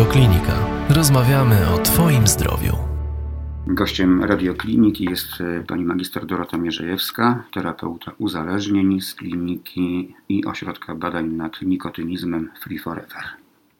[0.00, 0.52] Radioklinika.
[0.88, 2.76] Rozmawiamy o Twoim zdrowiu.
[3.66, 11.28] Gościem radiokliniki jest e, pani magister Dorota Mierzejewska, terapeuta uzależnień z kliniki i ośrodka badań
[11.28, 13.22] nad nikotynizmem Free Forever.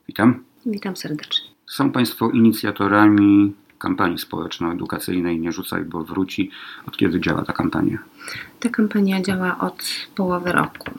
[0.09, 0.45] Witam.
[0.67, 1.51] Witam serdecznie.
[1.67, 6.51] Są Państwo inicjatorami kampanii społeczno-edukacyjnej Nie rzucaj, bo wróci.
[6.87, 7.99] Od kiedy działa ta kampania?
[8.61, 9.85] Ta kampania działa od
[10.15, 10.91] połowy roku.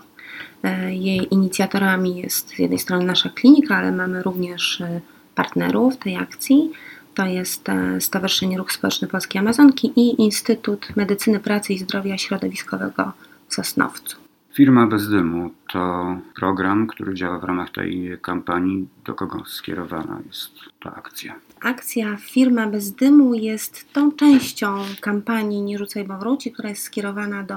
[0.90, 5.02] Jej inicjatorami jest z jednej strony nasza klinika, ale mamy również e,
[5.36, 6.72] partnerów tej akcji.
[7.16, 13.12] To jest e, Stowarzyszenie Ruch Społeczny Polskiej Amazonki i Instytut Medycyny Pracy i Zdrowia Środowiskowego
[13.48, 14.18] w Sosnowcu.
[14.54, 18.88] Firma bez dymu to program, który działa w ramach tej kampanii.
[19.06, 20.52] Do kogo skierowana jest
[20.84, 21.36] ta akcja?
[21.62, 27.44] Akcja Firma bez dymu jest tą częścią kampanii Nie rzucaj, bo wróci, która jest skierowana
[27.44, 27.56] do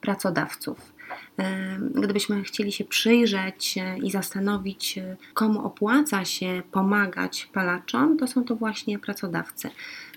[0.00, 0.91] pracodawców.
[1.94, 8.44] Gdybyśmy chcieli się przyjrzeć e, i zastanowić, e, komu opłaca się pomagać palaczom, to są
[8.44, 9.70] to właśnie pracodawcy.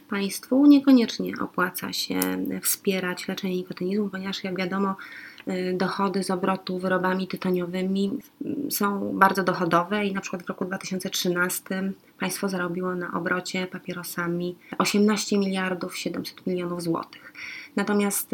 [0.09, 2.19] Państwu niekoniecznie opłaca się
[2.61, 4.95] wspierać leczenie nikotynizmu, ponieważ jak wiadomo, e,
[5.73, 8.11] dochody z obrotu wyrobami tytoniowymi
[8.69, 15.37] są bardzo dochodowe i na przykład w roku 2013 państwo zarobiło na obrocie papierosami 18
[15.37, 17.33] miliardów 700 milionów złotych.
[17.75, 18.31] Natomiast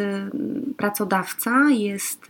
[0.78, 2.28] pracodawca jest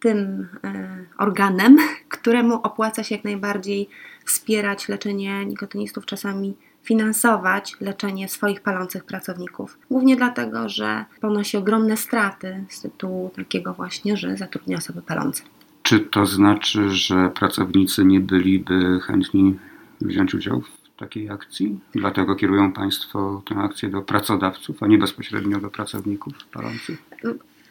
[0.00, 1.76] tym e, organem,
[2.08, 3.88] któremu opłaca się jak najbardziej
[4.24, 6.56] wspierać leczenie nikotynistów, czasami
[6.88, 9.78] finansować leczenie swoich palących pracowników.
[9.90, 15.42] Głównie dlatego, że ponosi ogromne straty z tytułu takiego właśnie, że zatrudnia osoby palące.
[15.82, 19.58] Czy to znaczy, że pracownicy nie byliby chętni
[20.00, 21.80] wziąć udział w takiej akcji?
[21.94, 27.02] Dlatego kierują Państwo tę akcję do pracodawców, a nie bezpośrednio do pracowników palących?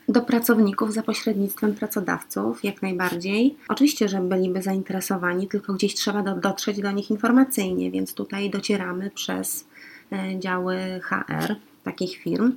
[0.07, 3.55] Do pracowników za pośrednictwem pracodawców, jak najbardziej.
[3.67, 9.11] Oczywiście, że byliby zainteresowani, tylko gdzieś trzeba do, dotrzeć do nich informacyjnie, więc tutaj docieramy
[9.11, 9.67] przez
[10.11, 12.51] e, działy HR takich firm.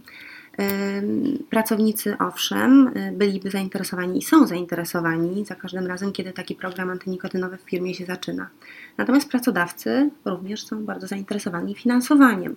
[0.58, 0.64] E,
[1.50, 7.56] pracownicy, owszem, e, byliby zainteresowani i są zainteresowani za każdym razem, kiedy taki program antynikotynowy
[7.56, 8.48] w firmie się zaczyna.
[8.98, 12.56] Natomiast pracodawcy również są bardzo zainteresowani finansowaniem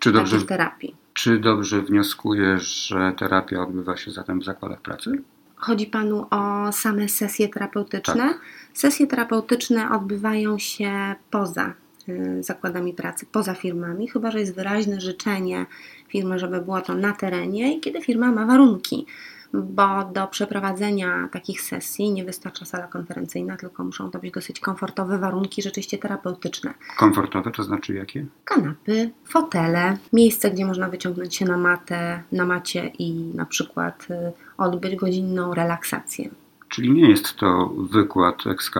[0.00, 0.96] czy dobrze, takich terapii.
[1.14, 5.22] Czy dobrze wnioskuję, że terapia odbywa się zatem w zakładach pracy?
[5.56, 8.14] Chodzi Panu o same sesje terapeutyczne?
[8.14, 8.40] Tak.
[8.74, 11.74] Sesje terapeutyczne odbywają się poza
[12.08, 15.66] y, zakładami pracy, poza firmami, chyba że jest wyraźne życzenie
[16.08, 19.06] firmy, żeby było to na terenie i kiedy firma ma warunki
[19.54, 25.18] bo do przeprowadzenia takich sesji nie wystarcza sala konferencyjna, tylko muszą to być dosyć komfortowe
[25.18, 26.74] warunki, rzeczywiście terapeutyczne.
[26.96, 28.26] Komfortowe to znaczy jakie?
[28.44, 34.32] Kanapy, fotele, miejsce, gdzie można wyciągnąć się na matę, na macie i na przykład y,
[34.58, 36.30] odbyć godzinną relaksację.
[36.68, 38.70] Czyli nie jest to wykład ex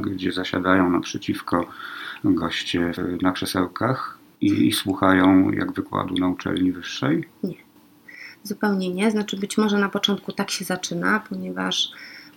[0.00, 1.66] gdzie zasiadają naprzeciwko
[2.24, 2.92] goście
[3.22, 7.28] na krzesełkach i, i słuchają jak wykładu na uczelni wyższej?
[7.42, 7.61] Nie.
[8.44, 9.10] Zupełnie nie.
[9.10, 11.90] Znaczy, być może na początku tak się zaczyna, ponieważ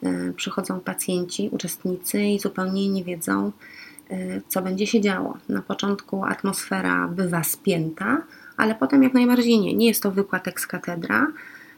[0.03, 3.51] e, przychodzą pacjenci, uczestnicy i zupełnie nie wiedzą,
[4.09, 5.37] e, co będzie się działo.
[5.49, 8.21] Na początku atmosfera bywa spięta,
[8.57, 9.73] ale potem jak najbardziej nie.
[9.73, 11.27] Nie jest to wykład ex cathedra.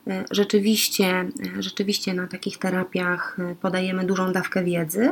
[0.07, 5.11] E, rzeczywiście, rzeczywiście na takich terapiach podajemy dużą dawkę wiedzy,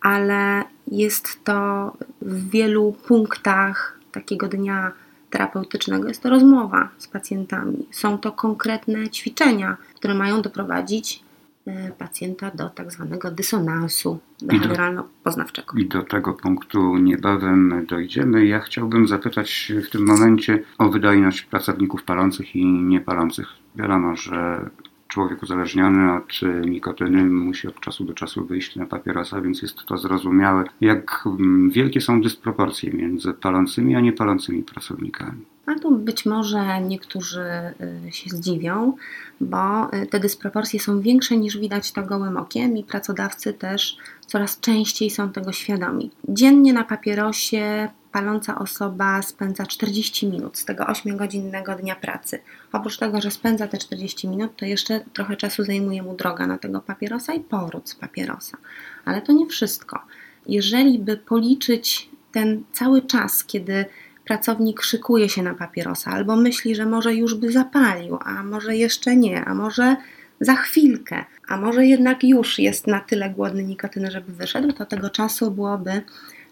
[0.00, 1.92] ale jest to
[2.22, 4.92] w wielu punktach takiego dnia
[5.34, 7.86] terapeutycznego jest to rozmowa z pacjentami.
[7.90, 11.24] Są to konkretne ćwiczenia, które mają doprowadzić
[11.66, 15.78] e, pacjenta do tak zwanego dysonansu behawioralno-poznawczego.
[15.78, 18.46] I do tego punktu niebawem dojdziemy.
[18.46, 23.46] Ja chciałbym zapytać w tym momencie o wydajność pracowników palących i niepalących.
[23.76, 24.70] Wiadomo, że
[25.14, 29.84] człowiek uzależniony od e, nikotyny musi od czasu do czasu wyjść na papierosa, więc jest
[29.86, 35.44] to zrozumiałe, jak mm, wielkie są dysproporcje między palącymi a niepalącymi pracownikami.
[35.66, 37.74] A tu być może niektórzy e,
[38.12, 38.96] się zdziwią,
[39.40, 43.96] bo e, te dysproporcje są większe niż widać to gołym okiem i pracodawcy też
[44.26, 46.10] coraz częściej są tego świadomi.
[46.28, 52.38] Dziennie na papierosie paląca osoba spędza 40 minut z tego 8-godzinnego dnia pracy.
[52.72, 56.58] Oprócz tego, że spędza te 40 minut, to jeszcze trochę czasu zajmuje mu droga na
[56.58, 58.58] tego papierosa i powrót z papierosa.
[59.04, 60.00] Ale to nie wszystko.
[60.46, 63.84] Jeżeli by policzyć ten cały czas, kiedy
[64.24, 69.16] pracownik szykuje się na papierosa albo myśli, że może już by zapalił, a może jeszcze
[69.16, 69.96] nie, a może
[70.40, 75.10] za chwilkę, a może jednak już jest na tyle głodny nikotyny, żeby wyszedł, to tego
[75.10, 76.02] czasu byłoby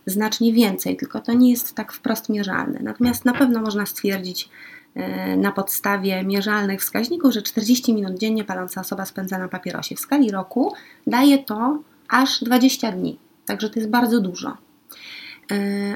[0.07, 2.81] znacznie więcej, tylko to nie jest tak wprost mierzalne.
[2.83, 4.49] Natomiast na pewno można stwierdzić
[4.95, 9.97] e, na podstawie mierzalnych wskaźników, że 40 minut dziennie paląca osoba spędza na papierosie.
[9.97, 10.75] W skali roku
[11.07, 11.79] daje to
[12.09, 14.57] aż 20 dni, także to jest bardzo dużo.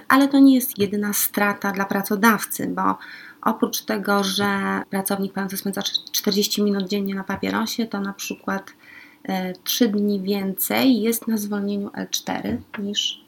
[0.09, 2.99] ale to nie jest jedyna strata dla pracodawcy, bo
[3.43, 5.83] oprócz tego, że pracownik pracy spędza
[6.13, 8.73] 40 minut dziennie na papierosie, to na przykład
[9.65, 13.26] 3 dni więcej jest na zwolnieniu L4 niż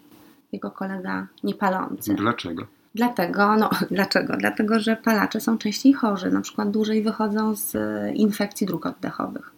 [0.53, 2.15] jego kolega niepalący.
[2.15, 2.67] Dlaczego?
[2.95, 4.37] Dlatego, no, dlaczego?
[4.37, 7.77] Dlatego, że palacze są częściej chorzy, na przykład dłużej wychodzą z
[8.15, 9.53] infekcji dróg oddechowych.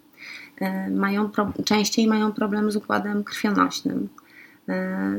[0.90, 4.08] Mają pro, częściej mają problem z układem krwionośnym,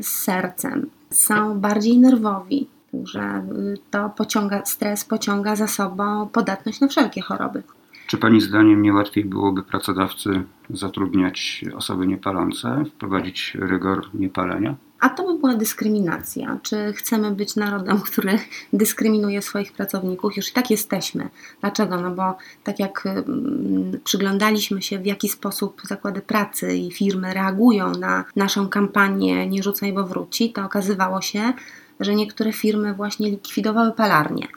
[0.01, 3.43] z sercem, są bardziej nerwowi, także
[3.91, 7.63] to pociąga, stres pociąga za sobą podatność na wszelkie choroby.
[8.07, 14.75] Czy Pani zdaniem nie łatwiej byłoby pracodawcy zatrudniać osoby niepalące, wprowadzić rygor niepalenia?
[15.01, 16.59] A to by była dyskryminacja.
[16.63, 18.39] Czy chcemy być narodem, który
[18.73, 20.37] dyskryminuje swoich pracowników?
[20.37, 21.29] Już i tak jesteśmy.
[21.61, 22.01] Dlaczego?
[22.01, 27.91] No bo tak jak mm, przyglądaliśmy się, w jaki sposób zakłady pracy i firmy reagują
[27.91, 31.53] na naszą kampanię Nie rzucaj, bo wróci, to okazywało się,
[31.99, 34.47] że niektóre firmy właśnie likwidowały palarnie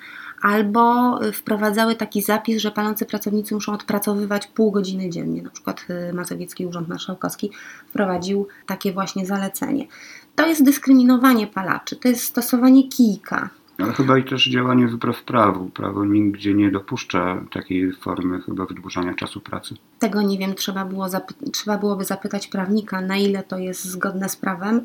[0.45, 5.43] albo wprowadzały taki zapis, że palący pracownicy muszą odpracowywać pół godziny dziennie.
[5.43, 7.51] Na przykład y, Mazowiecki Urząd Marszałkowski
[7.89, 9.87] wprowadził takie właśnie zalecenie.
[10.35, 13.51] To jest dyskryminowanie palaczy, to jest stosowanie kijka.
[13.79, 15.69] Ale chyba i też działanie wbrew prawu.
[15.69, 19.75] Prawo nigdzie nie dopuszcza takiej formy chyba wydłużania czasu pracy.
[19.99, 21.07] Tego nie wiem, trzeba, było
[21.53, 24.77] trzeba byłoby zapytać prawnika, na ile to jest zgodne z prawem.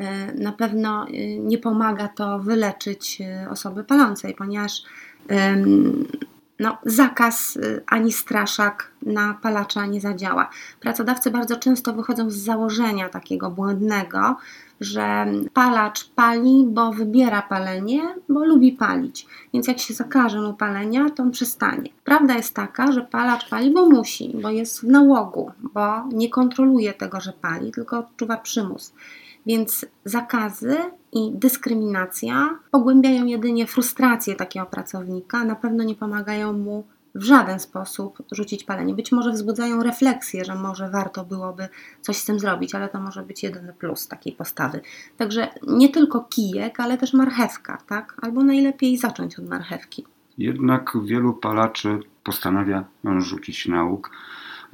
[0.00, 0.04] Y,
[0.42, 4.82] na pewno y, nie pomaga to wyleczyć y, osoby palącej, ponieważ
[6.60, 10.50] no, zakaz ani straszak na palacza nie zadziała.
[10.80, 14.36] Pracodawcy bardzo często wychodzą z założenia takiego błędnego,
[14.82, 19.26] że palacz pali, bo wybiera palenie, bo lubi palić.
[19.54, 21.90] Więc jak się zakaże mu palenia, to on przestanie.
[22.04, 26.92] Prawda jest taka, że palacz pali, bo musi, bo jest w nałogu, bo nie kontroluje
[26.92, 28.94] tego, że pali, tylko odczuwa przymus.
[29.46, 30.76] Więc zakazy
[31.12, 36.84] i dyskryminacja pogłębiają jedynie frustrację takiego pracownika, na pewno nie pomagają mu
[37.14, 38.94] w żaden sposób rzucić palenie.
[38.94, 41.68] Być może wzbudzają refleksję, że może warto byłoby
[42.00, 44.80] coś z tym zrobić, ale to może być jedyny plus takiej postawy.
[45.16, 48.16] Także nie tylko kijek, ale też marchewka, tak?
[48.22, 50.04] Albo najlepiej zacząć od marchewki.
[50.38, 52.84] Jednak wielu palaczy postanawia
[53.18, 54.10] rzucić nauk.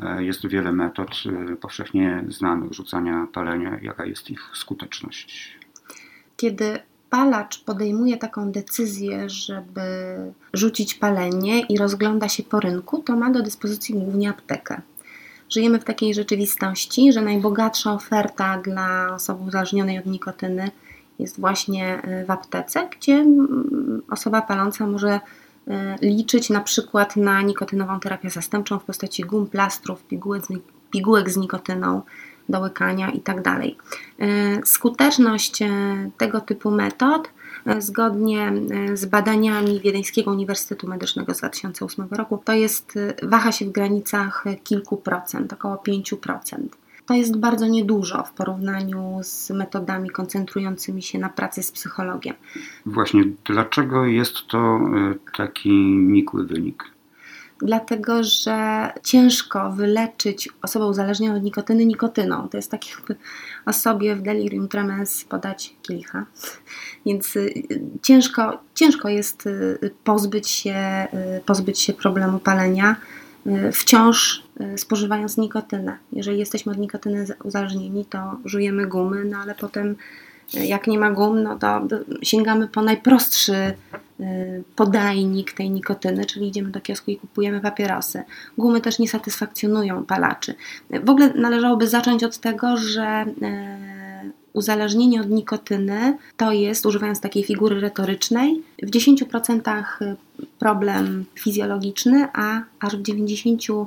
[0.00, 1.11] E, jest wiele metod
[1.52, 3.79] e, powszechnie znanych rzucania palenia.
[3.82, 5.58] Jaka jest ich skuteczność?
[6.37, 6.79] Kiedy
[7.10, 9.82] palacz podejmuje taką decyzję, żeby
[10.52, 14.81] rzucić palenie i rozgląda się po rynku, to ma do dyspozycji głównie aptekę.
[15.50, 20.70] Żyjemy w takiej rzeczywistości, że najbogatsza oferta dla osoby uzależnionej od nikotyny
[21.19, 25.20] jest właśnie e, w aptece, gdzie mm, osoba paląca może
[25.69, 30.43] e, liczyć na przykład na nikotynową terapię zastępczą w postaci gum, plastrów, pigułek
[30.90, 32.02] pigułek z nikotyną,
[32.49, 33.43] do łykania itd.
[33.43, 33.62] Tak
[34.19, 35.69] e, skuteczność e,
[36.19, 37.31] tego typu metod
[37.67, 38.53] e, zgodnie
[38.95, 44.97] z badaniami Wiedeńskiego Uniwersytetu Medycznego z 2008 roku to jest, waha się w granicach kilku
[44.97, 46.56] procent, około 5%.
[47.06, 52.35] To jest bardzo niedużo w porównaniu z metodami koncentrującymi się na pracy z psychologiem.
[52.87, 54.81] Właśnie, dlaczego jest to
[55.37, 56.85] taki nikły wynik?
[57.62, 62.48] Dlatego że ciężko wyleczyć osobę uzależnioną od nikotyny nikotyną.
[62.48, 63.17] To jest tak jakby
[63.67, 66.27] osobie w delirium tremens podać kielicha.
[67.06, 67.65] Więc y,
[68.03, 71.06] ciężko, ciężko jest y, pozbyć się,
[71.38, 72.96] y, pozbyć się problemu palenia
[73.72, 74.43] wciąż
[74.77, 75.98] spożywając nikotynę.
[76.12, 79.96] Jeżeli jesteśmy od nikotyny uzależnieni, to żujemy gumy, no ale potem
[80.55, 81.81] jak nie ma gum, no to
[82.22, 83.55] sięgamy po najprostszy
[84.20, 88.22] y, podajnik tej nikotyny, czyli idziemy do kiosku i kupujemy papierosy.
[88.58, 90.55] Gumy też nie satysfakcjonują palaczy.
[91.05, 97.44] W ogóle należałoby zacząć od tego, że y, uzależnienie od nikotyny to jest, używając takiej
[97.44, 100.17] figury retorycznej, w 10%
[100.58, 103.86] problem fizjologiczny, a aż w 90%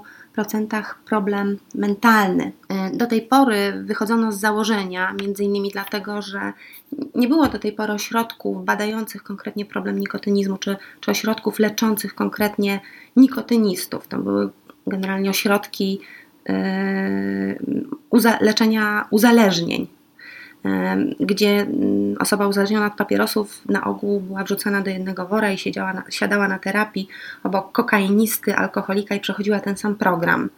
[1.06, 2.52] problem mentalny.
[2.70, 6.54] E, do tej pory wychodzono z założenia, między innymi dlatego, że
[7.16, 12.80] nie było do tej pory ośrodków badających konkretnie problem nikotynizmu, czy, czy ośrodków leczących konkretnie
[13.16, 14.08] nikotynistów.
[14.08, 14.50] To były
[14.88, 16.00] generalnie ośrodki
[16.50, 17.60] yy,
[18.42, 19.88] leczenia uzależnień
[21.20, 25.94] gdzie mm, osoba uzależniona od papierosów na ogół była wrzucana do jednego wora i siedziała
[25.94, 27.08] na, siadała na terapii
[27.44, 30.50] obok kokainisty, alkoholika i przechodziła ten sam program.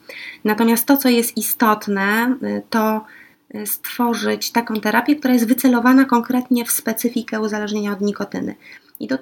[0.44, 3.06] Natomiast to, co jest istotne, y, to
[3.56, 8.56] y, stworzyć taką terapię, która jest wycelowana konkretnie w specyfikę uzależnienia od nikotyny.
[9.04, 9.18] I do,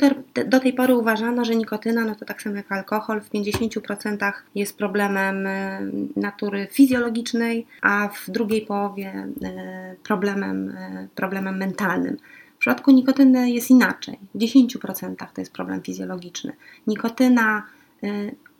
[0.45, 4.77] do tej pory uważano, że nikotyna, no to tak samo jak alkohol, w 50% jest
[4.77, 5.79] problemem e,
[6.15, 12.17] natury fizjologicznej, a w drugiej połowie e, problemem, e, problemem mentalnym.
[12.59, 14.19] przypadku nikotyny jest inaczej.
[14.35, 16.53] W 10% to jest problem fizjologiczny.
[16.87, 17.63] Nikotyna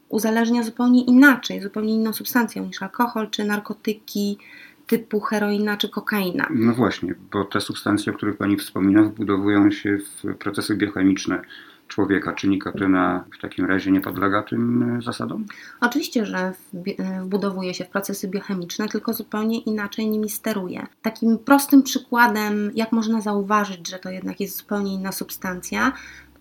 [0.10, 4.38] uzależnia zupełnie inaczej, zupełnie inną substancją niż alkohol czy narkotyki
[4.92, 6.48] typu heroina czy kokaina.
[6.50, 11.42] No właśnie, bo te substancje, o których Pani wspomina, wbudowują się w procesy biochemiczne
[11.88, 12.34] człowieka.
[12.34, 15.46] Czy nikotyna w takim razie nie podlega tym e, zasadom?
[15.82, 16.54] Oczywiście, że e,
[17.24, 20.88] wbudowuje się w procesy biochemiczne, tylko zupełnie inaczej nimi steruje.
[21.02, 25.92] Takim prostym przykładem, jak można zauważyć, że to jednak jest zupełnie inna substancja,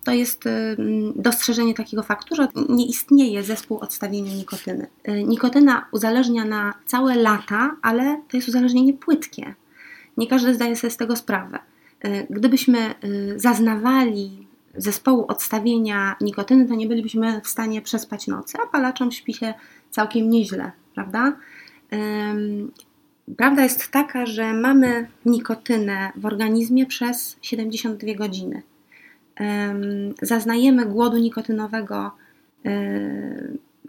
[0.04, 0.76] to jest y,
[1.16, 4.87] dostrzeżenie takiego faktu, że nie istnieje zespół odstawienia nikotyny.
[5.09, 9.54] Y, nikotyna uzależnia na całe lata, ale to jest uzależnienie płytkie.
[10.16, 11.59] Nie każdy zdaje sobie z tego sprawę.
[12.04, 12.95] Y, gdybyśmy
[13.37, 19.54] zaznawali zespołu odstawienia nikotyny, to nie bylibyśmy w stanie przespać nocy, a palaczom śpi się
[19.90, 21.37] całkiem nieźle, prawda?
[23.37, 28.62] Prawda jest taka, że mamy nikotynę w organizmie przez 72 godziny
[30.23, 32.11] zaznajemy głodu nikotynowego
[32.64, 32.70] e,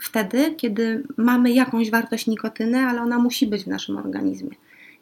[0.01, 4.51] wtedy, kiedy mamy jakąś wartość nikotyny, ale ona musi być w naszym organizmie.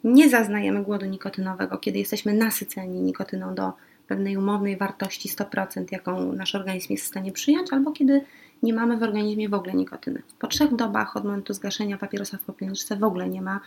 [0.04, 3.72] Nie zaznajemy głodu nikotynowego, kiedy jesteśmy nasyceni nikotyną do
[4.06, 8.20] pewnej umownej wartości 100%, jaką nasz organizm jest w stanie przyjąć, albo kiedy
[8.62, 10.22] nie mamy w organizmie w ogóle nikotyny.
[10.38, 13.60] Po trzech dobach od momentu zgaszenia papierosa w popielniczce w ogóle nie ma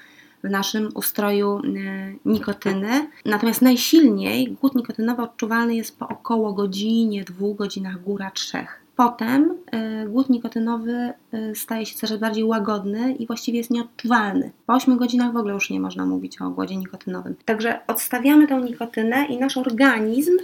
[0.43, 3.07] w naszym ustroju y, nikotyny.
[3.25, 8.83] Natomiast najsilniej głód nikotynowy odczuwalny jest po około godzinie, dwóch godzinach, góra trzech.
[8.95, 9.57] Potem
[10.03, 14.51] y, głód nikotynowy y, staje się coraz bardziej łagodny i właściwie jest nieodczuwalny.
[14.65, 17.35] Po 8 godzinach w ogóle już nie można mówić o głodzie nikotynowym.
[17.45, 20.38] Także odstawiamy tą nikotynę i nasz organizm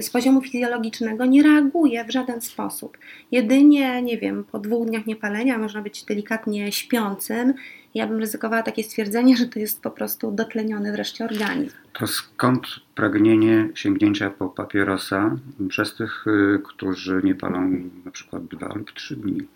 [0.00, 2.98] z poziomu fizjologicznego nie reaguje w żaden sposób.
[3.32, 7.54] Jedynie, nie wiem, po dwóch dniach niepalenia można być delikatnie śpiącym.
[7.94, 11.76] Ja bym ryzykowała takie stwierdzenie, że to jest po prostu dotleniony wreszcie organizm.
[11.92, 15.36] To skąd pragnienie sięgnięcia po papierosa
[15.68, 17.70] przez tych, y, którzy nie palą
[18.04, 19.48] na przykład dwa lub trzy dni?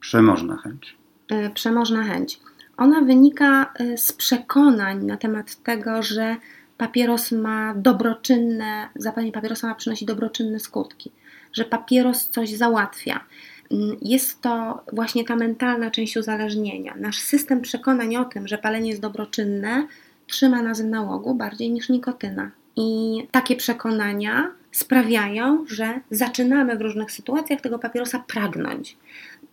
[0.00, 0.96] Przemożna chęć.
[1.32, 2.40] Y, przemożna chęć.
[2.76, 6.36] Ona wynika z przekonań na temat tego, że
[6.78, 11.12] papieros ma dobroczynne, zapalenie papierosa ma przynosić dobroczynne skutki,
[11.52, 13.24] że papieros coś załatwia.
[13.72, 16.94] Mm, jest to właśnie ta mentalna część uzależnienia.
[16.96, 19.86] Nasz system przekonań o tym, że palenie jest dobroczynne,
[20.26, 22.50] trzyma nas w nałogu bardziej niż nikotyna.
[22.76, 28.96] I takie przekonania sprawiają, że zaczynamy w różnych sytuacjach tego papierosa pragnąć.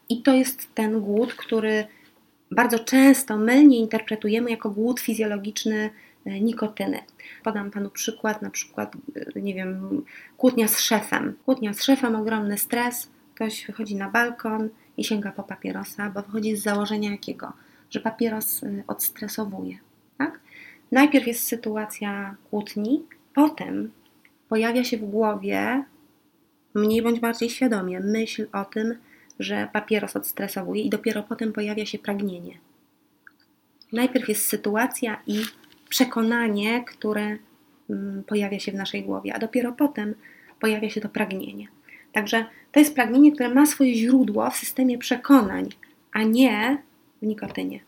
[0.10, 1.88] I to jest ten głód, który
[2.52, 5.90] bardzo często mylnie interpretujemy jako głód fizjologiczny
[6.26, 7.00] E, nikotyny.
[7.44, 8.96] Podam Panu przykład, na przykład,
[9.36, 10.04] e, nie wiem,
[10.38, 11.34] kłótnia z szefem.
[11.46, 16.56] Kłótnia z szefem, ogromny stres, ktoś wychodzi na balkon i sięga po papierosa, bo wychodzi
[16.56, 17.54] z założenia jakiego?
[17.90, 19.78] Że papieros e, odstresowuje.
[20.18, 20.40] Tak?
[20.92, 23.04] Najpierw jest sytuacja kłótni,
[23.34, 23.92] potem
[24.50, 25.84] pojawia się w głowie,
[26.76, 28.96] mniej bądź bardziej świadomie, myśl o tym,
[29.40, 32.58] że papieros odstresowuje i dopiero potem pojawia się pragnienie.
[33.92, 35.44] Najpierw jest sytuacja i
[35.90, 37.38] przekonanie, które
[37.90, 40.16] mm, pojawia się w naszej głowie, a dopiero potem
[40.60, 41.68] pojawia się to pragnienie.
[42.12, 45.70] Także to jest pragnienie, które ma swoje źródło w systemie przekonań,
[46.12, 46.84] a nie
[47.22, 47.80] w nikotynie.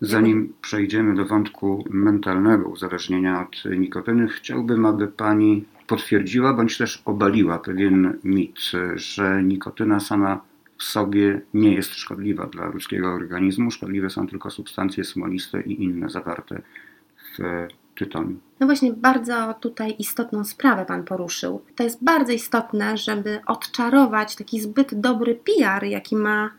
[0.00, 7.58] Zanim przejdziemy do wątku mentalnego uzależnienia od nikotyny, chciałbym, aby Pani potwierdziła bądź też obaliła
[7.58, 8.58] pewien mit,
[8.94, 10.40] że nikotyna sama
[10.78, 13.70] w sobie nie jest szkodliwa dla ludzkiego organizmu.
[13.70, 16.62] Szkodliwe są tylko substancje smoliste i inne zawarte
[17.40, 17.66] w
[17.98, 18.36] tytoniu.
[18.60, 21.62] No właśnie, bardzo tutaj istotną sprawę Pan poruszył.
[21.76, 26.50] To jest bardzo istotne, żeby odczarować taki zbyt dobry PR, jaki ma e,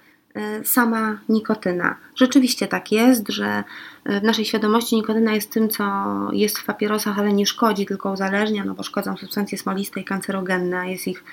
[0.63, 1.95] sama nikotyna.
[2.15, 3.63] Rzeczywiście tak jest, że
[4.05, 5.83] e, w naszej świadomości nikotyna jest tym, co
[6.31, 10.91] jest w papierosach, ale nie szkodzi, tylko uzależnia, no bo szkodzą substancje smoliste i kancerogenne,
[10.91, 11.23] jest ich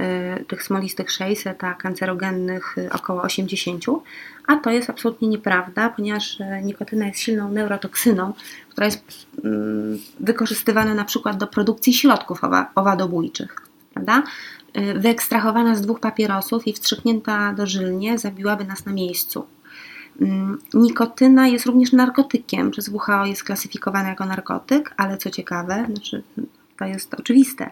[0.00, 3.84] Y, tych smolistych 600, a kancerogennych około 80,
[4.46, 8.32] a to jest absolutnie nieprawda, ponieważ nikotyna jest silną neurotoksyną,
[8.68, 12.40] która jest mm, wykorzystywana na przykład do produkcji środków
[12.74, 13.56] owadobójczych.
[13.94, 14.22] Prawda?
[14.96, 19.46] Wyekstrahowana z dwóch papierosów i wstrzyknięta dożylnie zabiłaby nas na miejscu.
[20.20, 26.22] Mm, nikotyna jest również narkotykiem, przez WHO jest klasyfikowana jako narkotyk, ale co ciekawe, znaczy
[26.78, 27.64] to jest oczywiste.
[27.66, 27.70] Y,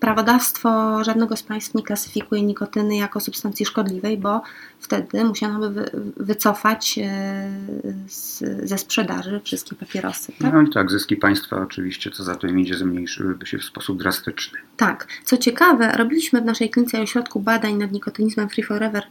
[0.00, 4.42] prawodawstwo żadnego z państw nie klasyfikuje nikotyny jako substancji szkodliwej, bo
[4.80, 10.32] wtedy musiano by wycofać y, ze sprzedaży wszystkie papierosy.
[10.38, 10.52] Tak?
[10.52, 14.58] No i tak, zyski państwa oczywiście, co za tym idzie, zmniejszyłyby się w sposób drastyczny.
[14.76, 15.06] Tak.
[15.24, 19.02] Co ciekawe, robiliśmy w naszej klinice ośrodku badań nad nikotynizmem Free Forever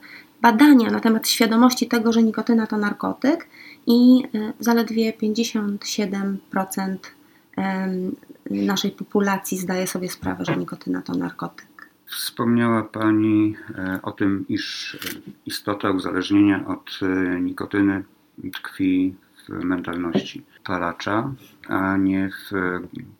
[0.41, 3.47] badania na temat świadomości tego, że nikotyna to narkotyk
[3.87, 6.97] i y, zaledwie 57%
[8.50, 11.89] naszej populacji zdaje sobie sprawę, że nikotyna to narkotyk.
[12.05, 14.98] Wspomniała Pani e, o tym, iż
[15.45, 18.03] istota uzależnienia od e, nikotyny
[18.53, 19.15] tkwi
[19.50, 21.33] w mentalności palacza,
[21.67, 22.51] a nie w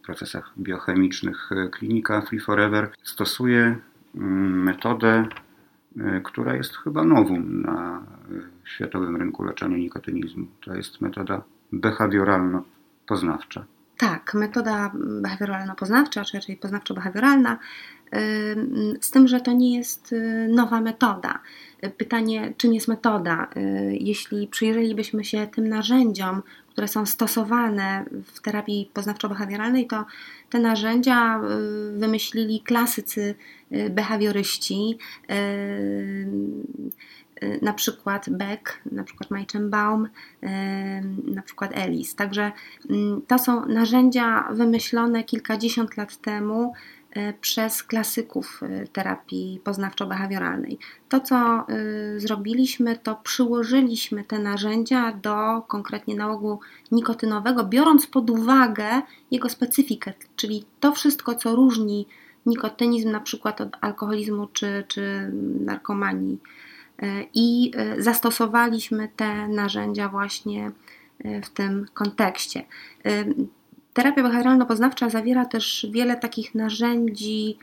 [0.06, 1.50] procesach biochemicznych.
[1.72, 3.78] Klinika Free Forever stosuje
[4.16, 5.28] mm, metodę,
[5.98, 8.04] e, która jest chyba nowum na
[8.64, 10.48] światowym rynku leczenia nikotynizmu.
[10.62, 11.42] To jest metoda
[11.74, 13.64] behawioralno-poznawcza.
[14.02, 17.58] Tak, metoda behawioralno-poznawcza, czy raczej poznawczo-behawioralna,
[19.02, 21.40] z tym, że to nie jest y, nowa metoda.
[21.98, 23.48] Pytanie, czym jest metoda?
[23.58, 30.06] Y, jeśli przyjrzelibyśmy się tym narzędziom, które są stosowane w terapii poznawczo-behawioralnej, to
[30.50, 33.36] te narzędzia y, wymyślili klasycy
[33.90, 34.98] behawioryści
[37.62, 40.48] na przykład Beck, na przykład Meichenbaum, y,
[41.26, 42.16] na przykład Ellis.
[42.16, 42.52] Także
[42.90, 46.74] mm, to są narzędzia wymyślone kilkadziesiąt lat temu
[47.18, 48.62] y, przez klasyków
[48.94, 50.78] terapii poznawczo-behawioralnej.
[51.10, 51.66] To, co
[52.18, 56.60] zrobiliśmy, to przyłożyliśmy te narzędzia do konkretnie nałogu
[56.92, 62.08] nikotynowego, biorąc pod uwagę jego specyfikę, czyli to wszystko, co różni
[62.46, 65.32] nikotynizm na przykład od alkoholizmu czy, czy
[65.66, 66.40] narkomanii
[67.34, 70.72] i e, zastosowaliśmy te narzędzia właśnie
[71.24, 72.64] e, w tym kontekście.
[73.94, 77.58] Terapia behawioralno-poznawcza zawiera też wiele takich narzędzi,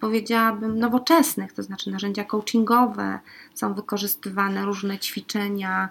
[0.00, 3.18] powiedziałabym, nowoczesnych, to znaczy narzędzia coachingowe,
[3.54, 5.88] są wykorzystywane różne ćwiczenia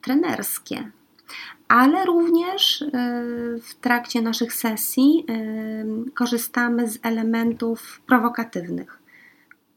[0.00, 0.90] trenerskie,
[1.68, 2.84] ale również
[3.62, 5.26] w trakcie naszych sesji
[6.14, 9.03] korzystamy z elementów prowokatywnych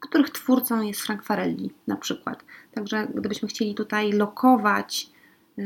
[0.07, 2.43] których twórcą jest Frank Farelli na przykład.
[2.71, 5.09] Także gdybyśmy chcieli tutaj lokować
[5.59, 5.63] y,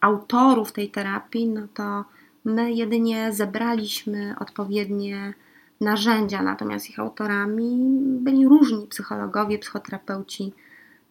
[0.00, 2.04] autorów tej terapii, no to
[2.44, 5.34] my jedynie zebraliśmy odpowiednie
[5.80, 7.78] narzędzia, natomiast ich autorami
[8.20, 10.52] byli różni psychologowie, psychoterapeuci,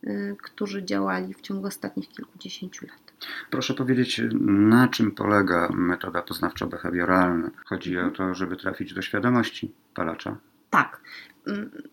[0.04, 3.10] y, którzy działali w ciągu ostatnich kilkudziesięciu lat.
[3.50, 7.50] Proszę powiedzieć, na czym polega metoda poznawczo-behawioralna?
[7.66, 10.38] Chodzi o to, żeby trafić do świadomości palacza?
[10.70, 11.02] Tak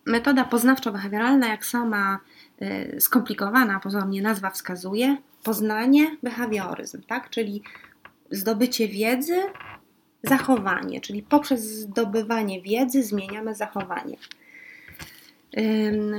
[0.07, 2.21] metoda poznawczo-behawioralna, jak sama
[2.63, 7.31] y, skomplikowana pozornie nazwa wskazuje, poznanie, behawioryzm, tak?
[7.31, 7.63] czyli
[8.31, 9.43] zdobycie wiedzy,
[10.23, 14.17] zachowanie, czyli poprzez zdobywanie wiedzy zmieniamy zachowanie.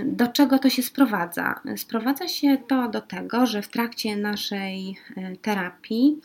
[0.05, 1.61] Do czego to się sprowadza?
[1.75, 6.21] Sprowadza się to do tego, że w trakcie naszej y, terapii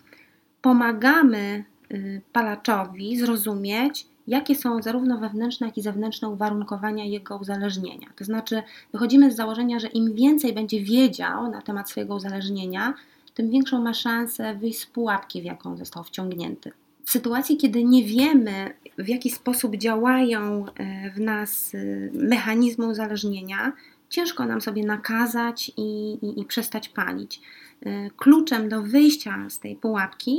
[0.62, 8.08] pomagamy y, palaczowi zrozumieć, jakie są zarówno wewnętrzne, jak i zewnętrzne uwarunkowania jego uzależnienia.
[8.16, 12.94] To znaczy, wychodzimy z założenia, że im więcej będzie wiedział na temat swojego uzależnienia,
[13.34, 16.72] tym większą ma szansę wyjść z pułapki, w jaką został wciągnięty.
[17.04, 21.78] W sytuacji, kiedy nie wiemy, w jaki sposób działają e, w nas e,
[22.12, 23.72] mechanizmy uzależnienia,
[24.08, 27.40] ciężko nam sobie nakazać i, i, i przestać palić.
[27.86, 30.38] E, kluczem do wyjścia z tej pułapki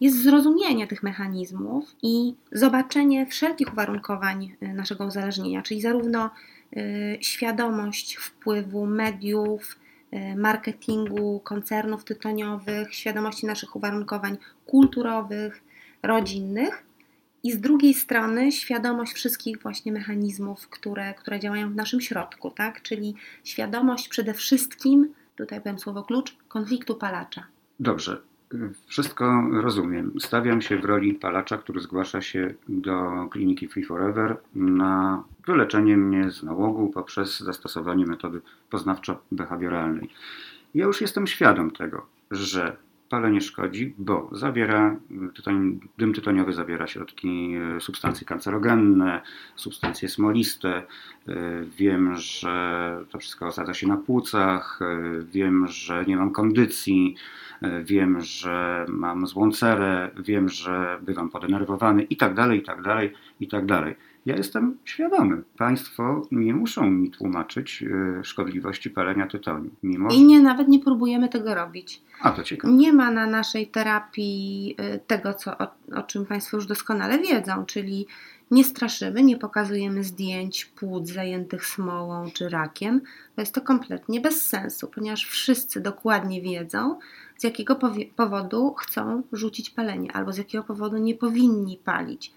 [0.00, 6.30] jest zrozumienie tych mechanizmów i zobaczenie wszelkich uwarunkowań e, naszego uzależnienia, czyli zarówno
[6.76, 6.80] e,
[7.22, 9.78] świadomość wpływu mediów,
[10.36, 15.62] marketingu, koncernów tytoniowych, świadomości naszych uwarunkowań kulturowych,
[16.02, 16.84] rodzinnych,
[17.44, 22.82] i z drugiej strony świadomość wszystkich właśnie mechanizmów, które, które działają w naszym środku, tak?
[22.82, 27.46] czyli świadomość przede wszystkim tutaj powiem słowo klucz, konfliktu palacza.
[27.80, 28.20] Dobrze,
[28.86, 30.20] wszystko rozumiem.
[30.20, 36.30] Stawiam się w roli palacza, który zgłasza się do kliniki Free Forever na wyleczenie mnie
[36.30, 40.08] z nałogu poprzez zastosowanie metody poznawczo-behawioralnej.
[40.74, 42.76] Ja już jestem świadom tego, że
[43.14, 44.96] palenie szkodzi, bo zawiera,
[45.34, 49.20] tytoń, dym tytoniowy zawiera środki, e, substancje kancerogenne,
[49.56, 50.68] substancje smoliste.
[50.76, 50.84] E,
[51.78, 52.54] wiem, że
[53.10, 54.80] to wszystko osadza się na płucach,
[55.32, 57.14] wiem, że nie mam kondycji,
[57.84, 63.12] wiem, że mam złą cerę, wiem, że bywam podenerwowany i tak dalej, i tak dalej,
[63.40, 63.94] i tak dalej.
[64.26, 65.42] Ja jestem świadomy.
[65.58, 67.84] Państwo nie muszą mi tłumaczyć
[68.18, 69.70] e, szkodliwości palenia tytoniu.
[69.82, 72.02] Mimo, I nie, nawet nie próbujemy tego robić.
[72.20, 72.74] A to ciekawe.
[72.74, 77.66] Nie ma na naszej terapii e, tego, co, o, o czym Państwo już doskonale wiedzą,
[77.66, 78.06] czyli
[78.50, 83.00] nie straszymy, nie pokazujemy zdjęć płuc zajętych smołą czy rakiem.
[83.34, 86.98] To jest to kompletnie bez sensu, ponieważ wszyscy dokładnie wiedzą,
[87.36, 87.78] z jakiego
[88.16, 92.32] powodu chcą rzucić palenie albo z jakiego powodu nie powinni palić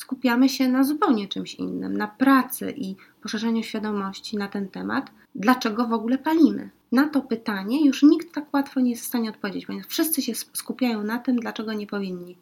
[0.00, 5.86] skupiamy się na zupełnie czymś innym, na pracy i poszerzeniu świadomości na ten temat, dlaczego
[5.86, 6.70] w ogóle palimy.
[6.92, 10.34] Na to pytanie już nikt tak łatwo nie jest w stanie odpowiedzieć, ponieważ wszyscy się
[10.34, 12.36] skupiają na tym, dlaczego nie powinni.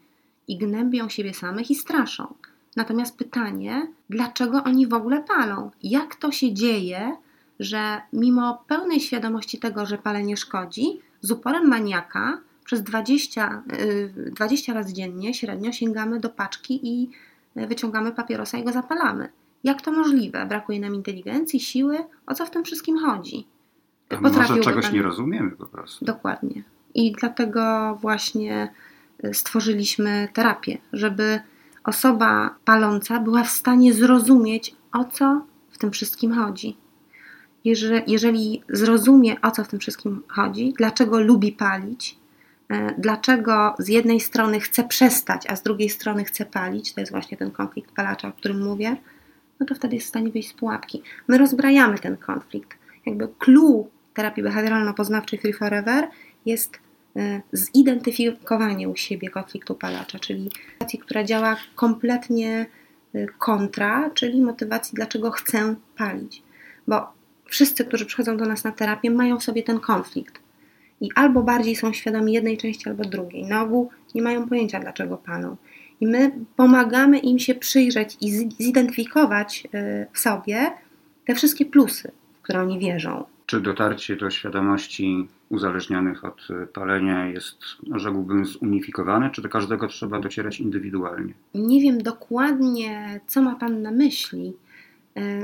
[0.49, 2.35] i gnębią siebie samych i straszą.
[2.77, 5.71] Natomiast pytanie, dlaczego oni w ogóle palą?
[5.83, 7.17] Jak to się dzieje,
[7.61, 13.63] że mimo pełnej świadomości tego, że palenie szkodzi, z uporem maniaka przez 20,
[14.33, 17.11] 20 y, razy dziennie średnio sięgamy do paczki i
[17.67, 19.29] wyciągamy papierosa i go zapalamy.
[19.65, 20.47] Jak to możliwe?
[20.47, 21.99] Brakuje nam inteligencji, siły?
[22.27, 23.47] O co w tym wszystkim chodzi?
[24.21, 24.95] Może czegoś pan...
[24.95, 26.05] nie rozumiemy po prostu.
[26.05, 26.63] Dokładnie.
[26.95, 28.75] I dlatego właśnie
[29.25, 31.41] y, stworzyliśmy terapię, żeby
[31.85, 36.77] osoba paląca była w stanie zrozumieć, o co w tym wszystkim chodzi.
[37.65, 42.18] Jeżeli, jeżeli zrozumie, o co w tym wszystkim chodzi, dlaczego lubi palić,
[42.99, 47.37] dlaczego z jednej strony chce przestać, a z drugiej strony chce palić, to jest właśnie
[47.37, 48.97] ten konflikt palacza, o którym mówię,
[49.61, 51.03] no to wtedy jest w stanie wyjść z pułapki.
[51.29, 52.79] My rozbrajamy ten konflikt.
[53.07, 56.09] Jakby clue terapii behawioralno-poznawczej Free Forever
[56.47, 56.79] jest
[57.17, 62.67] e, zidentyfikowanie u siebie konfliktu palacza, czyli motywacji, która działa kompletnie
[63.15, 66.43] e, kontra, czyli motywacji, dlaczego chcę palić.
[66.87, 67.13] Bo
[67.47, 70.48] wszyscy, którzy przychodzą do nas na terapię, mają w sobie ten konflikt.
[71.01, 73.45] I albo bardziej są świadomi jednej części, albo drugiej.
[73.45, 75.57] Na ogół nie mają pojęcia, dlaczego palą.
[76.01, 80.71] I my pomagamy im się przyjrzeć i zidentyfikować e, w sobie
[81.27, 83.25] te wszystkie plusy, w które oni wierzą.
[83.47, 87.59] Czy dotarcie do świadomości uzależnionych od e, palenia jest,
[87.95, 91.35] rzekłbym, zunifikowane, czy do każdego trzeba docierać indywidualnie?
[91.55, 94.53] Nie wiem dokładnie, co ma Pan na myśli.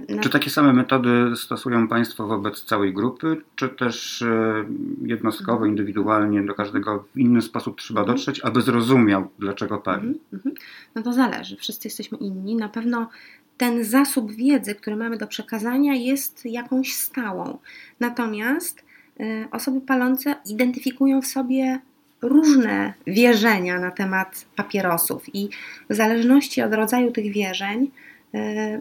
[0.09, 4.65] E, czy takie same metody stosują Państwo wobec całej grupy, czy też e,
[5.03, 5.71] jednostkowo, mhm.
[5.71, 8.17] indywidualnie do każdego w inny sposób trzeba mhm.
[8.17, 10.21] dotrzeć, aby zrozumiał, dlaczego pali?
[10.33, 10.55] Mhm,
[10.95, 12.57] no to zależy, wszyscy jesteśmy inni.
[12.57, 13.09] Na pewno
[13.57, 17.59] ten zasób wiedzy, który mamy do przekazania, jest jakąś stałą.
[18.01, 18.85] Natomiast
[19.21, 21.81] y, osoby palące identyfikują w sobie
[22.23, 25.49] różne wierzenia na temat papierosów i
[25.91, 27.91] w zależności od rodzaju tych wierzeń,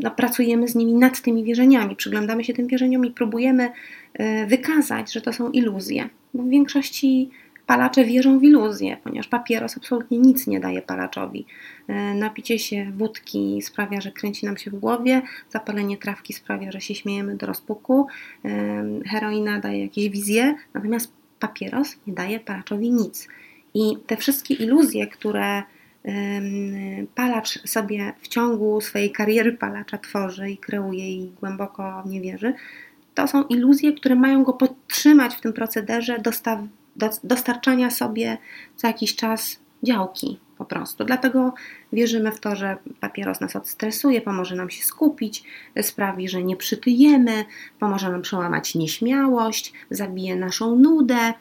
[0.02, 3.70] no, pracujemy z nimi nad tymi wierzeniami, przyglądamy się tym wierzeniom i próbujemy
[4.20, 6.10] y, wykazać, że to są iluzje.
[6.34, 7.30] Bo w większości
[7.66, 11.46] Palacze wierzą w iluzję, ponieważ papieros absolutnie nic nie daje palaczowi.
[11.88, 16.82] E, napicie się wódki sprawia, że kręci nam się w głowie, zapalenie trawki sprawia, że
[16.82, 18.08] się śmiejemy do rozpuku,
[18.46, 23.28] e, heroina daje jakieś wizje, natomiast papieros nie daje palaczowi nic.
[23.74, 25.64] I te wszystkie iluzje, które
[27.16, 32.54] palacz sobie w ciągu swojej kariery palacza tworzy i kreuje i głęboko nie wierzy,
[33.16, 36.24] to są iluzje, które mają go podtrzymać w tym procederze
[37.24, 38.38] dostarczania sobie
[38.78, 41.06] za jakiś czas działki po prostu.
[41.06, 41.54] Dlatego
[41.94, 45.44] wierzymy w to, że papieros nas odstresuje, pomoże nam się skupić,
[45.82, 47.46] sprawi, że nie przytyjemy,
[47.80, 51.34] pomoże nam przełamać nieśmiałość, zabije naszą nudę,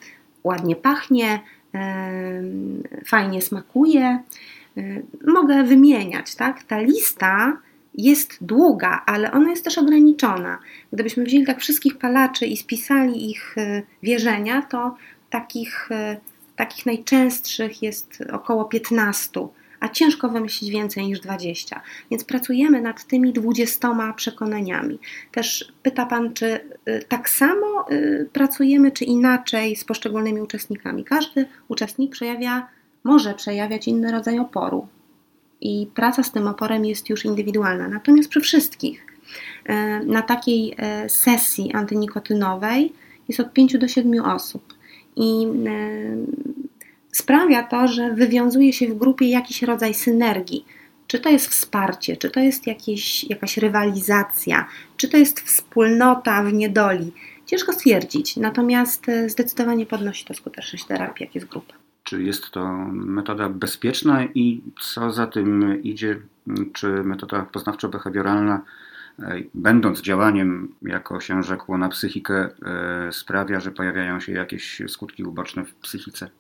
[0.45, 1.41] ładnie pachnie,
[3.07, 4.19] fajnie smakuje.
[5.27, 6.63] Mogę wymieniać, tak?
[6.63, 7.57] Ta lista
[7.95, 10.59] jest długa, ale ona jest też ograniczona.
[10.93, 14.97] Gdybyśmy wzięli tak wszystkich palaczy i spisali ich e, wierzenia, to
[15.31, 16.17] takich, e,
[16.57, 19.49] takich najczęstszych jest około 15,
[19.83, 21.81] a ciężko wymyślić więcej niż 20.
[22.11, 24.99] Więc pracujemy nad tymi 20 przekonaniami.
[25.33, 31.05] Też pyta Pan, czy e, tak samo e, pracujemy, czy inaczej z poszczególnymi uczestnikami.
[31.05, 32.69] Każdy uczestnik przejawia,
[33.05, 34.87] może przejawiać inny rodzaj oporu.
[35.61, 37.89] I praca z tym oporem jest już indywidualna.
[37.89, 39.07] Natomiast przy wszystkich,
[40.07, 40.77] na takiej
[41.09, 42.93] sesji antynikotynowej
[43.29, 44.75] jest od 5 do 7 osób
[45.17, 45.47] i
[47.13, 50.65] sprawia to, że wywiązuje się w grupie jakiś rodzaj synergii.
[51.07, 56.53] Czy to jest wsparcie, czy to jest jakieś, jakaś rywalizacja, czy to jest wspólnota w
[56.53, 57.13] niedoli.
[57.47, 61.75] Ciężko stwierdzić, natomiast e, zdecydowanie podnosi to skuteczność terapii, jak jest grupa.
[62.05, 66.21] Czy jest to metoda bezpieczna i co za tym idzie,
[66.73, 68.59] czy metoda poznawczo-behawioralna
[69.55, 75.65] będąc działaniem, jako się rzekło, na psychikę, e, sprawia, że pojawiają się jakieś skutki uboczne
[75.65, 76.31] w psychice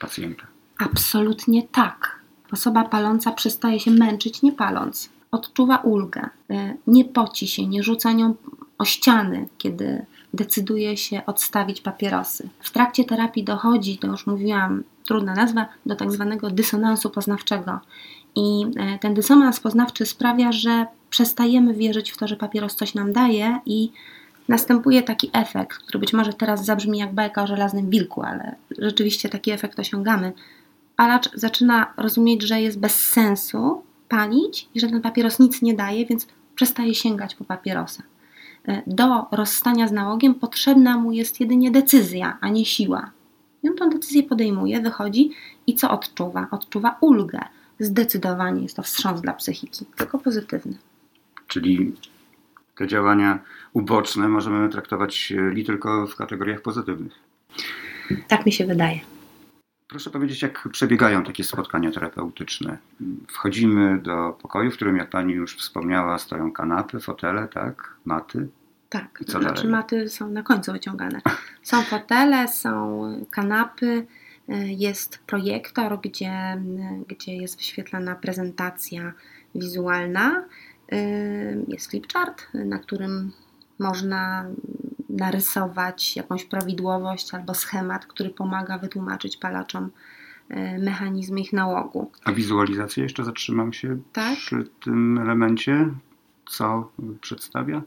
[0.00, 0.46] pacjenta?
[0.78, 2.20] Absolutnie tak.
[2.52, 5.08] Osoba paląca przestaje się męczyć nie paląc.
[5.30, 8.34] Odczuwa ulgę, e, nie poci się, nie rzuca nią
[8.78, 12.48] o ściany, kiedy decyduje się odstawić papierosy.
[12.60, 17.80] W trakcie terapii dochodzi, to już mówiłam, trudna nazwa, do tak zwanego dysonansu poznawczego.
[18.34, 23.12] I e, ten dysonans poznawczy sprawia, że przestajemy wierzyć w to, że papieros coś nam
[23.12, 23.92] daje i
[24.48, 29.28] następuje taki efekt, który być może teraz zabrzmi jak bajka o żelaznym wilku, ale rzeczywiście
[29.28, 30.32] taki efekt osiągamy.
[30.96, 36.06] Palacz zaczyna rozumieć, że jest bez sensu palić i że ten papieros nic nie daje,
[36.06, 38.02] więc przestaje sięgać po papierosa.
[38.68, 43.10] E, do rozstania z nałogiem potrzebna mu jest jedynie decyzja, a nie siła.
[43.62, 45.30] I on tę decyzję podejmuje, wychodzi
[45.66, 46.48] i co odczuwa?
[46.50, 47.40] Odczuwa ulgę
[47.78, 50.76] zdecydowanie jest to wstrząs dla psychiki, tylko pozytywny.
[51.46, 51.92] Czyli
[52.76, 53.38] te działania
[53.72, 57.12] uboczne możemy traktować li tylko w kategoriach pozytywnych.
[58.28, 59.00] Tak mi się wydaje.
[59.88, 62.78] Proszę powiedzieć, jak przebiegają takie spotkania terapeutyczne?
[63.28, 67.96] Wchodzimy do pokoju, w którym, jak Pani już wspomniała, stoją kanapy, fotele, tak?
[68.04, 68.48] Maty.
[68.88, 69.70] Tak, I co znaczy dalej?
[69.70, 71.20] maty są na końcu wyciągane.
[71.62, 74.06] Są fotele, są kanapy,
[74.48, 76.62] y, jest projektor, gdzie,
[77.08, 79.12] gdzie jest wyświetlana prezentacja
[79.54, 80.44] wizualna.
[81.68, 83.32] Jest flipchart, na którym
[83.78, 84.44] można
[85.08, 89.90] narysować jakąś prawidłowość albo schemat, który pomaga wytłumaczyć palaczom
[90.50, 92.10] y, mechanizmy ich nałogu.
[92.24, 94.36] A wizualizację jeszcze zatrzymam się Tak.
[94.36, 95.90] przy tym elemencie.
[96.46, 97.82] Co przedstawia?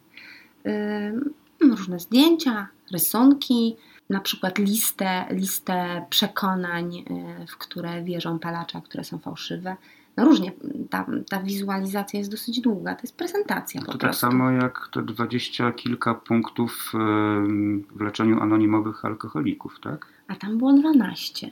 [0.67, 3.75] Ym, różne zdjęcia, rysunki,
[4.09, 6.97] na przykład listę, listę przekonań,
[7.43, 9.75] y, w które wierzą palacze, a które są fałszywe.
[10.17, 10.51] No różnie,
[10.89, 14.19] ta, ta wizualizacja jest dosyć długa, to jest prezentacja To tak prostu.
[14.21, 16.91] samo jak te dwadzieścia kilka punktów
[17.95, 20.05] w leczeniu anonimowych alkoholików, tak?
[20.27, 21.51] A tam było 12.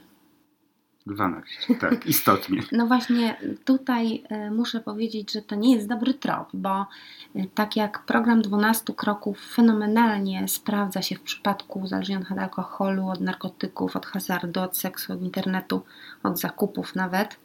[1.06, 2.62] 12, tak, istotnie.
[2.72, 6.86] No właśnie tutaj y, muszę powiedzieć, że to nie jest dobry trop, bo
[7.36, 13.20] y, tak jak program 12 kroków fenomenalnie sprawdza się w przypadku uzależnionych od alkoholu, od
[13.20, 15.82] narkotyków, od hazardu, od seksu, od internetu,
[16.22, 17.36] od zakupów nawet,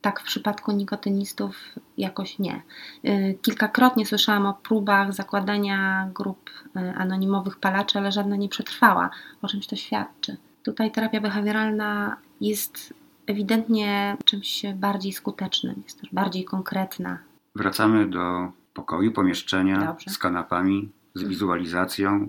[0.00, 1.56] tak w przypadku nikotynistów
[1.98, 2.62] jakoś nie.
[3.04, 9.10] Y, Kilkakrotnie słyszałam o próbach zakładania grup y, anonimowych palaczy, ale żadna nie przetrwała.
[9.42, 10.36] O czymś to świadczy.
[10.62, 12.94] Tutaj terapia behawioralna jest
[13.26, 17.18] ewidentnie czymś bardziej skutecznym, jest też bardziej konkretna.
[17.54, 20.10] Wracamy do pokoju, pomieszczenia Dobrze.
[20.10, 21.30] z kanapami, z Mhm.
[21.30, 22.28] wizualizacją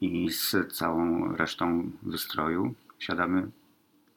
[0.00, 2.74] i z całą resztą wystroju.
[2.98, 3.50] Siadamy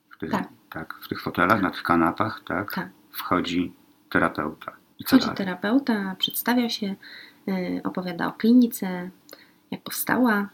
[0.10, 0.48] w tych, Tak.
[0.70, 2.74] Tak, w tych fotelach, na tych kanapach, tak?
[2.74, 2.90] Tak.
[3.12, 3.74] Wchodzi
[4.10, 4.72] terapeuta.
[5.00, 5.38] I co Chodzi dalej?
[5.38, 6.96] terapeuta, przedstawia się,
[7.48, 9.10] y, opowiada o klinice,
[9.72, 10.50] jak powstała,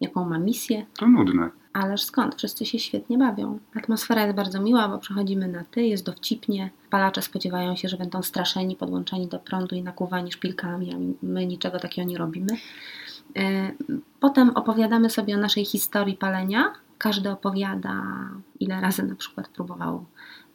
[0.00, 0.86] jaką ma misję.
[0.98, 1.50] To nudne.
[1.72, 2.34] Ależ skąd?
[2.34, 3.58] Wszyscy się świetnie bawią.
[3.74, 6.70] Atmosfera jest bardzo miła, bo przechodzimy na ty, jest dowcipnie.
[6.90, 10.96] Palacze spodziewają się, że będą straszeni, podłączeni do prądu i nakłuwani szpilkami, a
[11.26, 12.56] my niczego takiego nie robimy.
[13.36, 13.72] E,
[14.20, 16.72] Potem opowiadamy sobie o naszej historii palenia.
[17.02, 18.02] Każdy opowiada,
[18.60, 20.04] ile razy na przykład próbował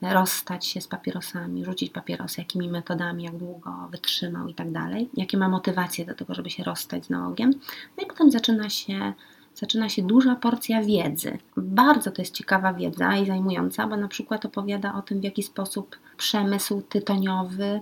[0.02, 5.10] rozstać się z papierosami, rzucić papierosy, jakimi metodami, jak długo wytrzymał i tak dalej.
[5.14, 7.52] Jakie ma motywacje do tego, żeby się rozstać z nałogiem.
[7.98, 9.14] No i potem zaczyna się
[9.56, 11.38] zaczyna się duża porcja wiedzy.
[11.58, 15.44] Bardzo to jest ciekawa wiedza i zajmująca, bo na przykład opowiada o tym, w jaki
[15.44, 17.82] sposób przemysł tytoniowy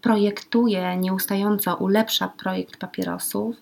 [0.00, 3.56] projektuje, nieustająco ulepsza projekt papierosów,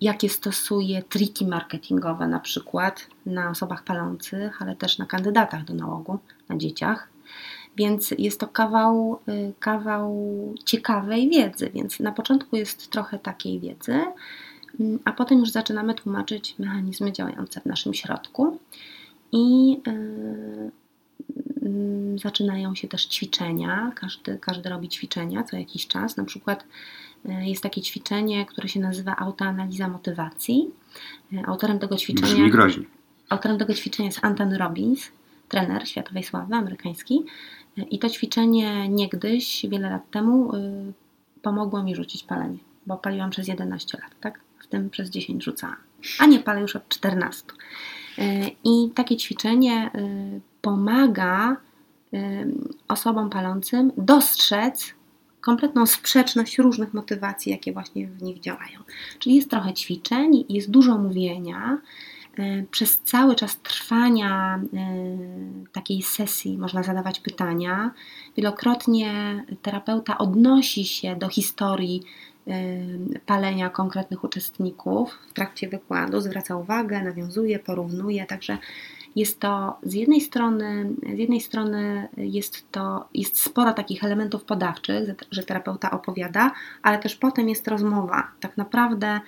[0.00, 6.18] jakie stosuje triki marketingowe na przykład na osobach palących, ale też na kandydatach do nałogu,
[6.48, 7.08] na dzieciach.
[7.76, 10.14] Więc jest to kawał, y, kawał
[10.64, 14.00] ciekawej wiedzy, więc na początku jest trochę takiej wiedzy,
[14.80, 18.58] Mm, a potem już zaczynamy tłumaczyć mechanizmy działające w naszym środku
[19.32, 20.70] i yy,
[22.16, 23.92] zaczynają się też ćwiczenia.
[23.94, 26.16] Każdy, każdy robi ćwiczenia co jakiś czas.
[26.16, 26.64] Na przykład
[27.24, 30.70] yy, jest takie ćwiczenie, które się nazywa autoanaliza motywacji.
[31.32, 32.84] Yy, Autorem tego ćwiczenia Brzmi groźnie.
[33.28, 35.12] Autorem tego ćwiczenia jest Anton Robbins,
[35.48, 37.24] trener światowej sławy amerykański.
[37.90, 40.92] I to ćwiczenie niegdyś, wiele lat temu, y,
[41.42, 44.40] pomogło mi rzucić palenie, bo paliłam przez 11 lat, tak?
[44.58, 45.76] W tym przez 10 rzucałam,
[46.18, 47.44] a nie palę już od 14.
[48.18, 48.22] Y,
[48.64, 51.56] I takie ćwiczenie y, pomaga
[52.88, 54.94] osobom palącym dostrzec
[55.40, 58.80] kompletną sprzeczność różnych motywacji, jakie właśnie w nich działają.
[59.18, 61.78] Czyli jest trochę ćwiczeń, jest dużo mówienia.
[62.70, 64.60] Przez cały czas trwania
[65.72, 67.90] takiej sesji można zadawać pytania.
[68.36, 69.12] Wielokrotnie
[69.62, 72.02] terapeuta odnosi się do historii
[73.26, 78.58] palenia konkretnych uczestników w trakcie wykładu, zwraca uwagę, nawiązuje, porównuje, także
[79.18, 85.08] jest to z jednej strony, z jednej strony jest to jest sporo takich elementów podawczych,
[85.30, 86.52] że terapeuta opowiada,
[86.82, 88.30] ale też potem jest rozmowa.
[88.40, 89.20] Tak naprawdę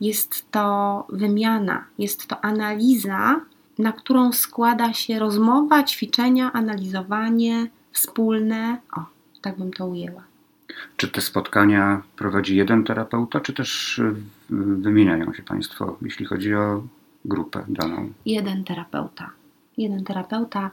[0.00, 3.40] jest to wymiana, jest to analiza,
[3.78, 8.78] na którą składa się rozmowa, ćwiczenia, analizowanie wspólne.
[8.96, 9.04] O,
[9.42, 10.22] tak bym to ujęła.
[10.96, 14.14] Czy te spotkania prowadzi jeden terapeuta, czy też y,
[14.80, 16.82] wymieniają się Państwo, jeśli chodzi o
[17.28, 18.12] grupę daną?
[18.26, 19.30] Jeden terapeuta.
[19.76, 20.70] Jeden terapeuta,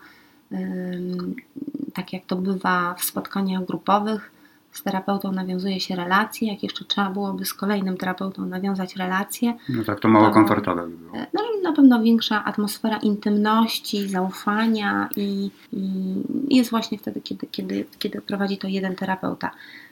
[1.94, 4.32] tak jak to bywa w spotkaniach grupowych,
[4.72, 9.54] z terapeutą nawiązuje się relacje, jak jeszcze trzeba byłoby z kolejnym terapeutą nawiązać relacje.
[9.70, 11.12] No tak, to mało to, komfortowe by było.
[11.34, 18.22] No na pewno większa atmosfera intymności, zaufania i, i jest właśnie wtedy, kiedy, kiedy, kiedy
[18.22, 19.52] prowadzi to jeden terapeuta.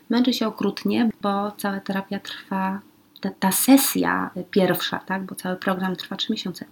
[0.09, 2.79] Męczy się okrutnie, bo cała terapia trwa
[3.21, 6.65] ta, ta, sesja pierwsza, tak, bo cały program trwa 3 miesiące,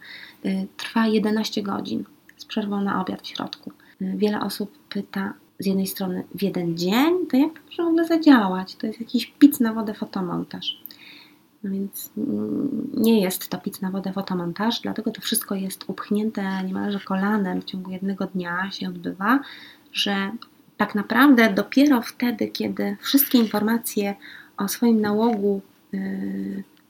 [0.45, 2.03] y, trwa 11 godzin
[2.37, 3.71] z przerwą na obiad w środku.
[4.01, 7.87] Y, wiele osób pyta z jednej strony w jeden dzień, to jak to może w
[7.87, 8.75] ogóle zadziałać?
[8.75, 10.83] To jest jakiś pic na wodę fotomontaż.
[11.63, 16.63] No więc mm, nie jest to pic na wodę fotomontaż, dlatego to wszystko jest upchnięte
[16.63, 19.39] niemalże kolanem w ciągu jednego dnia się odbywa,
[19.93, 20.31] że
[20.77, 24.15] tak naprawdę dopiero wtedy, kiedy wszystkie informacje
[24.57, 25.61] o swoim nałogu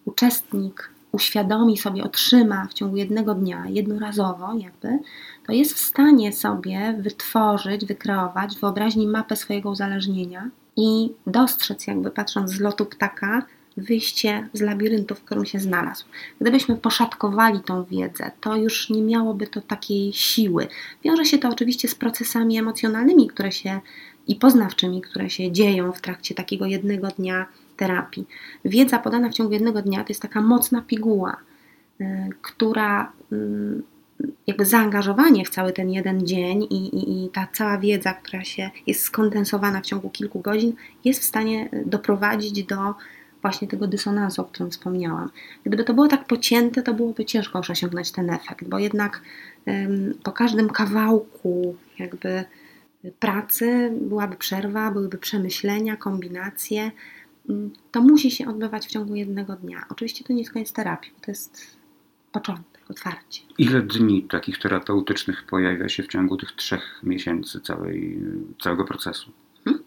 [0.06, 5.00] uczestnik uświadomi sobie, otrzyma w ciągu jednego dnia, jednorazowo jakby,
[5.46, 12.12] to jest w stanie sobie wytworzyć, wykreować w wyobraźni mapę swojego uzależnienia i dostrzec jakby
[12.12, 13.46] patrząc z lotu ptaka
[13.78, 16.06] wyjście z labiryntu, w którym się znalazł.
[16.42, 20.68] Gdybyśmy poszatkowali tą wiedzę, to już nie miałoby to takiej siły.
[21.04, 23.80] Wiąże się to oczywiście z procesami emocjonalnymi, które się
[24.28, 27.46] i poznawczymi, które się dzieją w trakcie takiego jednego dnia
[27.80, 28.28] terapii.
[28.66, 31.38] Wiedza podana w ciągu jednego dnia to jest taka mocna piguła,
[32.02, 32.06] y,
[32.42, 33.84] która mm,
[34.48, 38.70] jakby zaangażowanie w cały ten jeden dzień i, i, i, ta cała wiedza, która się
[38.88, 40.74] jest skondensowana w ciągu kilku godzin,
[41.06, 42.96] jest w stanie doprowadzić do
[43.42, 45.30] właśnie tego dysonansu, o którym wspomniałam.
[45.66, 49.22] Gdyby to było tak pocięte, to byłoby ciężko już osiągnąć ten efekt, bo jednak
[49.68, 52.44] ym, po każdym kawałku jakby
[53.20, 56.92] pracy byłaby przerwa, byłyby przemyślenia, kombinacje.
[57.92, 59.86] To musi się odbywać w ciągu jednego dnia.
[59.90, 61.78] Oczywiście to nie jest koniec terapii, to jest
[62.32, 63.42] początek, otwarcie.
[63.58, 68.20] Ile dni takich terapeutycznych pojawia się w ciągu tych trzech miesięcy całej,
[68.62, 69.32] całego procesu?
[69.64, 69.84] Hmm?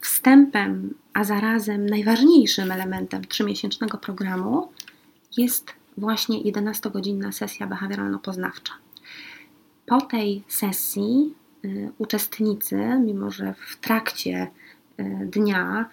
[0.00, 4.72] Wstępem, a zarazem najważniejszym elementem trzymiesięcznego programu
[5.36, 8.72] jest właśnie 11-godzinna sesja behawioralno-poznawcza.
[9.86, 14.50] Po tej sesji y, uczestnicy, mimo że w trakcie
[15.00, 15.88] y, dnia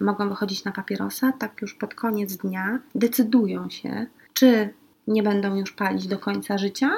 [0.00, 4.68] mogą wychodzić na papierosa, tak już pod koniec dnia decydują się, czy
[5.06, 6.90] nie będą już palić do końca życia,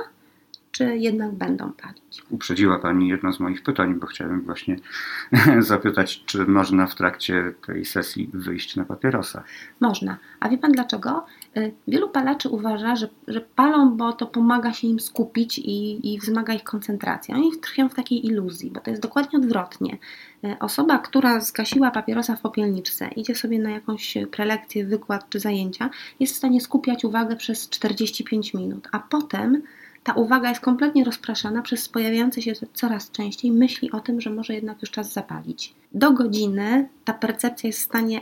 [0.73, 2.23] czy jednak będą palić.
[2.31, 4.77] Uprzedziła Pani jedno z moich pytań, bo chciałem właśnie
[5.59, 9.43] zapytać, czy można w trakcie tej sesji wyjść na papierosa.
[9.81, 10.19] Można.
[10.41, 11.27] A wie Pan dlaczego?
[11.57, 16.19] Y, wielu palaczy uważa, że, że palą, bo to pomaga się im skupić i, i
[16.19, 17.35] wzmaga ich koncentrację.
[17.35, 19.99] Oni tkwią w takiej iluzji, bo to jest dokładnie odwrotnie.
[20.45, 25.91] Y, osoba, która zgasiła papierosa w popielniczce, idzie sobie na jakąś prelekcję, wykład czy zajęcia,
[26.21, 29.63] jest w stanie skupiać uwagę przez 45 minut, a potem
[30.05, 34.55] ta uwaga jest kompletnie rozpraszana przez pojawiające się coraz częściej myśli o tym, że może
[34.55, 35.75] jednak już czas zapalić.
[35.93, 38.21] Do godziny ta percepcja jest w stanie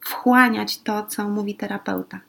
[0.00, 2.20] wchłaniać to, co mówi terapeuta.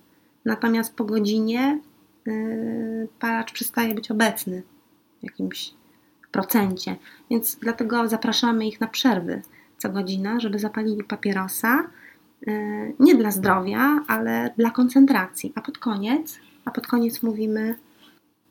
[0.45, 1.79] Natomiast po godzinie
[2.25, 4.63] yy, palacz przestaje być obecny
[5.19, 5.73] w jakimś
[6.31, 6.95] procencie.
[7.29, 9.41] Więc dlatego zapraszamy ich na przerwy
[9.77, 11.83] co godzina, żeby zapalili papierosa.
[12.47, 15.53] Yy, nie dla zdrowia, ale dla koncentracji.
[15.55, 17.75] A pod koniec, a pod koniec mówimy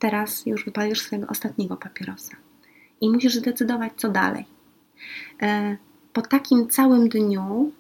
[0.03, 2.37] teraz już wypalisz swojego ostatniego papierosa
[3.01, 4.45] i musisz zdecydować, co dalej.
[5.43, 5.77] E,
[6.13, 7.73] po takim całym dniu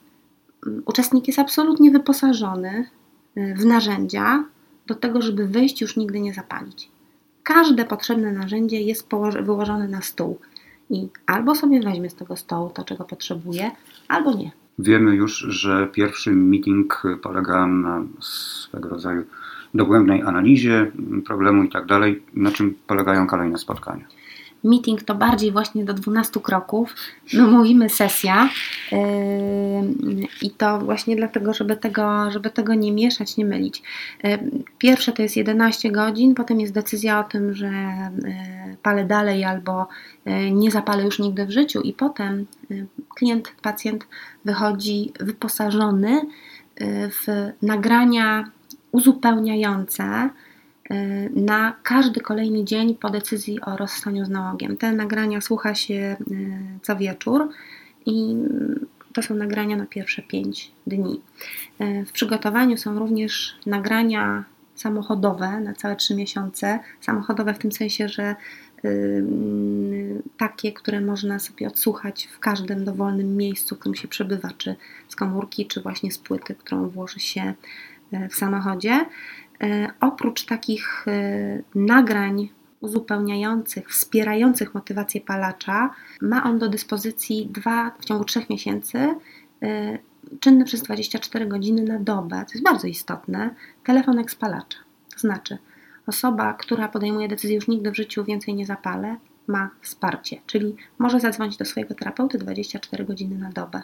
[0.67, 2.91] mm, uczestnik jest absolutnie wyposażony
[3.37, 4.45] e, w narzędzia
[4.87, 6.91] do tego, żeby wyjść już nigdy nie zapalić.
[7.43, 9.09] Każde potrzebne narzędzie jest
[9.43, 10.39] wyłożone na stół
[10.91, 13.71] i albo sobie weźmie z tego stołu to, czego potrzebuje,
[14.09, 14.51] albo nie.
[14.79, 19.25] Wiemy już, że pierwszy meeting polega na swego rodzaju
[19.75, 20.91] dogłębnej analizie
[21.27, 24.05] problemu i tak dalej, na czym polegają kolejne spotkania.
[24.65, 26.95] Meeting to bardziej właśnie do 12 kroków.
[27.33, 28.49] My mówimy sesja
[28.93, 28.99] yy,
[30.43, 33.83] i to właśnie dlatego, żeby tego, żeby tego nie mieszać, nie mylić.
[34.25, 34.39] Yy,
[34.79, 39.89] pierwsze to jest 11 godzin, potem jest decyzja o tym, że yy, palę dalej albo
[40.53, 42.47] nie zapalę już nigdy w życiu i potem
[43.15, 44.07] klient, pacjent
[44.44, 46.21] wychodzi wyposażony
[47.11, 48.51] w nagrania
[48.93, 50.31] uzupełniające
[50.90, 54.77] y, na każdy kolejny dzień po decyzji o rozstaniu z nałogiem.
[54.77, 57.49] Te nagrania słucha się y, co wieczór
[58.07, 58.37] i
[59.13, 61.21] to są nagrania na pierwsze 5 dni.
[61.81, 66.79] Y, w przygotowaniu są również nagrania samochodowe na całe 3 miesiące.
[67.01, 68.37] Samochodowe w tym sensie, że
[70.37, 74.77] takie, które można sobie odsłuchać w każdym dowolnym miejscu, w którym się przebywa, czy
[75.09, 77.55] z komórki, czy właśnie z płyty, którą włoży się
[78.31, 79.06] w samochodzie.
[79.63, 82.48] E, oprócz takich e, nagrań
[82.81, 85.90] uzupełniających, wspierających motywację palacza,
[86.21, 89.15] ma on do dyspozycji dwa w ciągu trzech miesięcy,
[90.40, 93.54] czynny przez 24 godziny na dobę, to jest bardzo istotne,
[93.85, 94.79] telefon ekspalacza.
[95.15, 95.58] To znaczy,
[96.06, 101.21] osoba, która podejmuje decyzję już nigdy w życiu więcej nie zapalę, ma wsparcie, czyli może
[101.21, 103.83] zadzwonić do swojego terapeuty 24 godziny na dobę,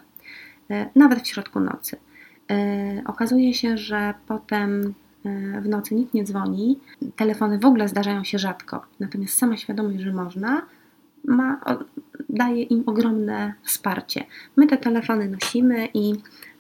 [0.95, 1.97] nawet w środku nocy.
[2.51, 4.95] Y, okazuje się, że potem
[5.25, 6.79] E, w nocy nikt nie dzwoni,
[7.17, 10.63] telefony w ogóle zdarzają się rzadko, natomiast sama świadomość, że można,
[11.25, 11.61] ma,
[12.29, 14.25] daje im ogromne wsparcie.
[14.57, 16.13] My te telefony nosimy i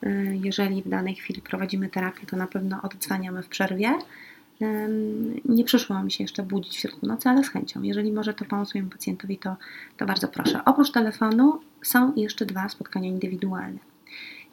[0.03, 3.95] e, jeżeli w danej chwili prowadzimy terapię, to na pewno oddzwaniamy w przerwie.
[5.45, 7.83] Nie przyszło mi się jeszcze budzić w środku nocy, ale z chęcią.
[7.83, 9.57] Jeżeli może to pomóc mojemu pacjentowi, to,
[9.97, 10.61] to bardzo proszę.
[10.65, 13.79] Oprócz telefonu są jeszcze dwa spotkania indywidualne.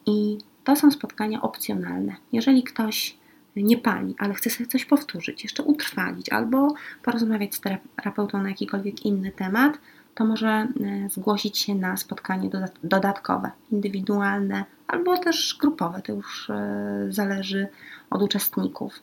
[0.05, 2.15] I to są spotkania opcjonalne.
[2.31, 3.17] Jeżeli ktoś
[3.55, 9.05] nie pali, ale chce sobie coś powtórzyć, jeszcze utrwalić albo porozmawiać z terapeutą na jakikolwiek
[9.05, 9.77] inny temat,
[10.15, 10.67] to może e,
[11.09, 12.49] zgłosić się na spotkanie
[12.83, 16.01] dodatkowe, indywidualne albo też grupowe.
[16.01, 17.67] To już e, zależy
[18.09, 18.99] od uczestników.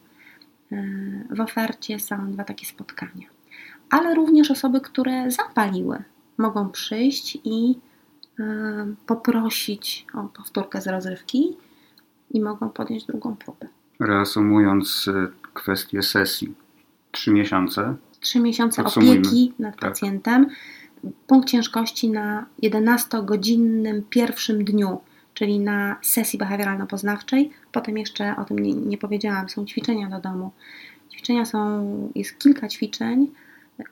[0.73, 0.85] E,
[1.31, 3.27] w ofercie są dwa takie spotkania.
[3.91, 6.03] Ale również osoby, które zapaliły,
[6.39, 7.79] mogą przyjść i
[9.07, 11.57] poprosić o powtórkę z rozrywki
[12.31, 13.69] i mogą podjąć drugą próbę.
[14.01, 16.55] Reasumując e, kwestię sesji,
[17.11, 17.95] trzy miesiące.
[18.21, 19.91] Trzy miesiące opieki nad tak.
[19.91, 20.47] pacjentem.
[21.27, 25.01] Punkt ciężkości na 11-godzinnym pierwszym dniu,
[25.35, 27.51] czyli na sesji behawioralno-poznawczej.
[27.73, 30.51] Potem jeszcze o tym nie, nie powiedziałam, są ćwiczenia do domu.
[31.13, 33.31] Ćwiczenia są, jest kilka ćwiczeń,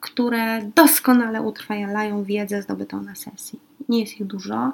[0.01, 3.61] które doskonale utrwalają wiedzę zdobytą na sesji.
[3.89, 4.73] Nie jest ich dużo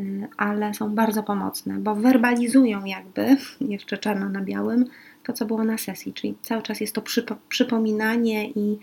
[0.00, 4.84] Y, ale są bardzo pomocne, bo werbalizują jakby, jeszcze czarno na białym,
[5.24, 8.78] to co było na sesji, czyli cały czas jest to przypo, przypominanie i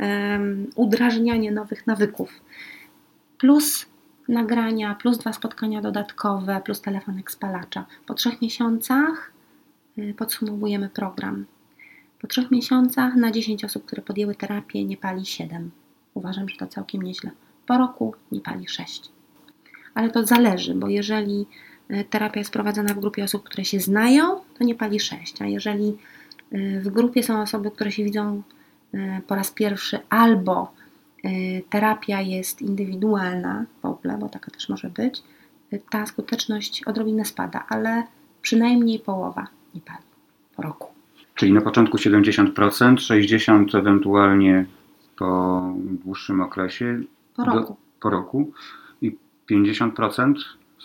[0.00, 2.40] um, udrażnianie nowych nawyków.
[3.38, 3.86] Plus
[4.28, 7.86] nagrania, plus dwa spotkania dodatkowe, plus telefonek spalacza.
[8.06, 9.32] Po trzech miesiącach
[9.98, 11.46] y, podsumowujemy program.
[12.20, 15.70] Po trzech miesiącach na 10 osób, które podjęły terapię, nie pali 7.
[16.14, 17.30] Uważam, że to całkiem nieźle.
[17.66, 19.10] Po roku nie pali 6
[19.98, 21.46] ale to zależy, bo jeżeli
[21.88, 25.46] e, terapia jest prowadzona w grupie osób, które się znają, to nie pali 6, a
[25.46, 25.96] jeżeli
[26.52, 28.42] e, w grupie są osoby, które się widzą
[28.94, 30.72] e, po raz pierwszy, albo
[31.70, 35.22] terapia jest indywidualna w ogóle, bo taka też może być,
[35.90, 38.02] ta skuteczność odrobinę spada, ale
[38.42, 40.04] przynajmniej połowa nie pali
[40.56, 40.97] po roku.
[41.38, 42.52] Czyli na początku 70%,
[42.94, 44.66] 60% ewentualnie
[45.16, 47.00] po dłuższym okresie.
[47.36, 47.72] Po roku.
[47.72, 48.52] Do, po roku.
[49.50, 50.34] 50%?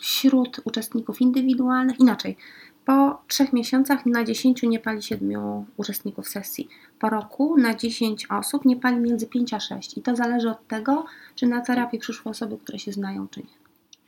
[0.02, 2.38] Wśród uczestników indywidualnych inaczej.
[2.86, 5.32] Po trzech miesiącach na 10 nie pali 7
[5.78, 6.70] uczestników sesji.
[7.00, 9.98] Po roku na 10 osób nie pali między 5 a 6.
[9.98, 13.56] I to zależy od tego, czy na terapię przyszły osoby, które się znają, czy nie.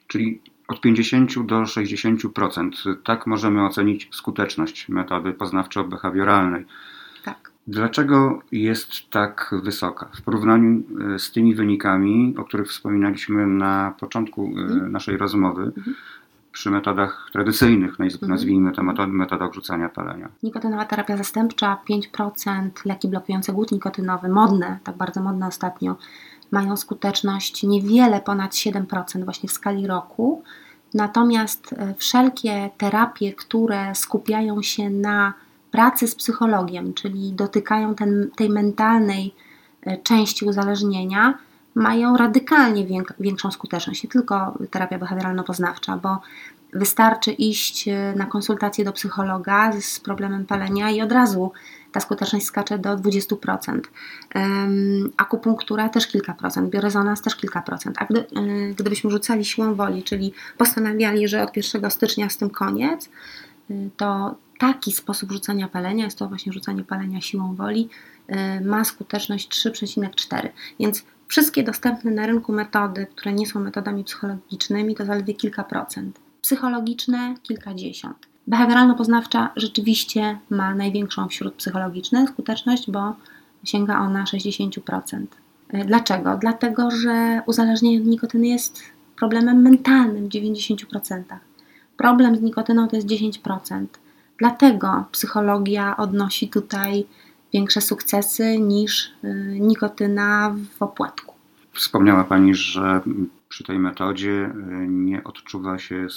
[0.08, 2.96] Czyli od 50 do 60%.
[3.04, 6.66] Tak możemy ocenić skuteczność metody poznawczo-behawioralnej.
[7.68, 10.84] Dlaczego jest tak wysoka w porównaniu
[11.16, 14.92] e, z tymi wynikami, o których wspominaliśmy na początku mm.
[14.92, 15.62] naszej rozmowy?
[15.62, 15.96] Mm.
[16.52, 18.32] Przy metodach tradycyjnych, mhm.
[18.32, 20.30] nazwijmy to metod, metodach rzucania palenia.
[20.44, 25.96] Nikotynowa terapia zastępcza 5%, leki blokujące głód nikotynowy, modne, tak bardzo modne ostatnio,
[26.56, 30.44] mają skuteczność niewiele ponad 7% właśnie w skali roku.
[30.94, 35.34] Natomiast e, wszelkie terapie, które skupiają się na
[35.72, 39.36] pracy z psychologiem, czyli dotykają ten, tej mentalnej
[39.82, 41.38] e, części uzależnienia,
[41.76, 42.88] mają radykalnie
[43.20, 44.04] większą skuteczność.
[44.04, 46.22] Nie tylko terapia behawioralno-poznawcza, bo
[46.74, 51.52] wystarczy iść e, na konsultację do psychologa z problemem palenia i od razu
[51.96, 53.80] ta skuteczność skacze do 20%.
[55.18, 57.96] Akupunktura też kilka procent, biorezonans też kilka procent.
[58.00, 58.26] A gdy, e,
[58.74, 63.10] gdybyśmy rzucali siłą woli, czyli postanawiali, że od 1 stycznia z tym koniec,
[63.98, 67.90] to taki sposób rzucania palenia, jest to właśnie rzucanie palenia siłą woli,
[68.60, 70.50] y, ma skuteczność 3,4.
[70.80, 76.20] Więc wszystkie dostępne na rynku metody, które nie są metodami psychologicznymi, to zaledwie kilka procent.
[76.42, 78.35] Psychologiczne kilkadziesiąt.
[78.48, 83.16] Behawioralno-poznawcza rzeczywiście ma największą wśród psychologicznych skuteczność, bo
[83.64, 85.26] sięga ona 60%.
[85.74, 86.38] Y, dlaczego?
[86.42, 88.84] Dlatego, że uzależnienie od nikotyny jest
[89.16, 91.24] problemem mentalnym w 90%.
[91.98, 93.86] Problem z nikotyną to jest 10%.
[94.38, 97.06] Dlatego psychologia odnosi tutaj
[97.54, 101.36] większe sukcesy niż y, nikotyna w opłatku.
[101.74, 103.02] Wspomniała Pani, że
[103.50, 106.10] przy tej metodzie y, nie odczuwa się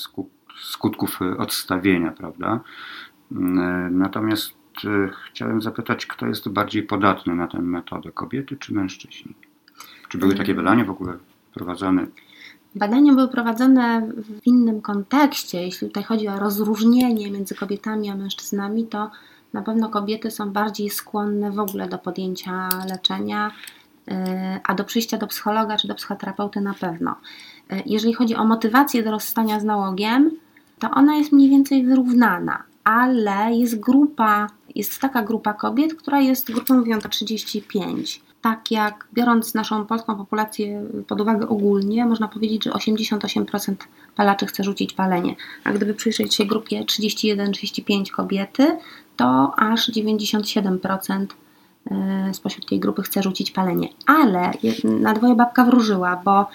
[0.62, 2.60] skutków odstawienia, prawda?
[3.32, 3.34] Y,
[3.90, 4.54] natomiast
[4.84, 9.34] e, chciałem zapytać, kto jest bardziej podatny na tę metodę, kobiety czy mężczyźni?
[10.08, 11.18] Czy były takie badania w ogóle
[11.54, 12.06] prowadzone?
[12.74, 15.62] Badania były prowadzone w innym kontekście.
[15.62, 19.10] Jeśli tutaj chodzi o rozróżnienie między kobietami a mężczyznami, to
[19.52, 23.50] na pewno kobiety są bardziej skłonne w ogóle do podjęcia leczenia,
[24.64, 27.16] a do przyjścia do psychologa czy do psychoterapeuty na pewno.
[27.86, 30.30] Jeżeli chodzi o motywację do rozstania z nałogiem,
[30.78, 36.52] to ona jest mniej więcej wyrównana, ale jest grupa, jest taka grupa kobiet, która jest
[36.52, 42.70] grupą mówiącą 35 tak jak biorąc naszą polską populację pod uwagę ogólnie, można powiedzieć, że
[42.70, 43.74] 88%
[44.16, 45.36] palaczy chce rzucić palenie.
[45.64, 48.78] A gdyby przyjrzeć się grupie 31-35 kobiety,
[49.16, 51.26] to aż 97% e,
[52.32, 53.88] spośród tej grupy chce rzucić palenie.
[54.06, 54.50] Ale
[54.84, 56.46] na dwoje babka wróżyła, bo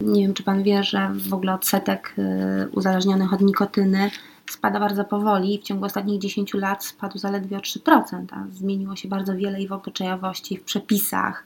[0.00, 4.10] nie wiem, czy Pan wie, że w ogóle odsetek e, uzależnionych od nikotyny
[4.50, 5.58] spada bardzo powoli.
[5.58, 9.68] W ciągu ostatnich 10 lat spadł zaledwie o 3%, a zmieniło się bardzo wiele i
[9.68, 11.44] w obyczajowości, w przepisach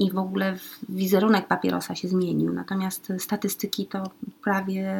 [0.00, 0.56] i w ogóle
[0.88, 2.52] wizerunek papierosa się zmienił.
[2.52, 4.10] Natomiast statystyki to
[4.44, 4.94] prawie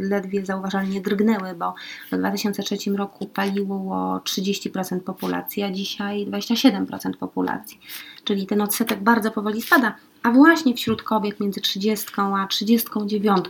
[0.00, 1.74] ledwie zauważalnie drgnęły, bo
[2.12, 7.80] w 2003 roku paliło 30% populacji, a dzisiaj 27% populacji.
[8.24, 9.96] Czyli ten odsetek bardzo powoli spada.
[10.22, 13.46] A właśnie wśród kobiet między 30 a 39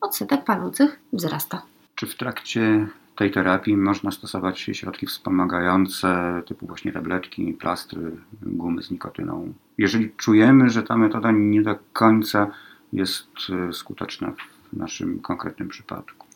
[0.00, 1.62] odsetek palących wzrasta.
[1.94, 8.90] Czy w trakcie tej terapii można stosować środki wspomagające, typu właśnie tabletki, plastry, gumy z
[8.90, 9.52] nikotyną?
[9.78, 12.50] Jeżeli czujemy, że ta metoda nie do końca
[12.92, 13.28] jest
[13.68, 14.32] e, skuteczna
[14.72, 16.26] w naszym konkretnym przypadku.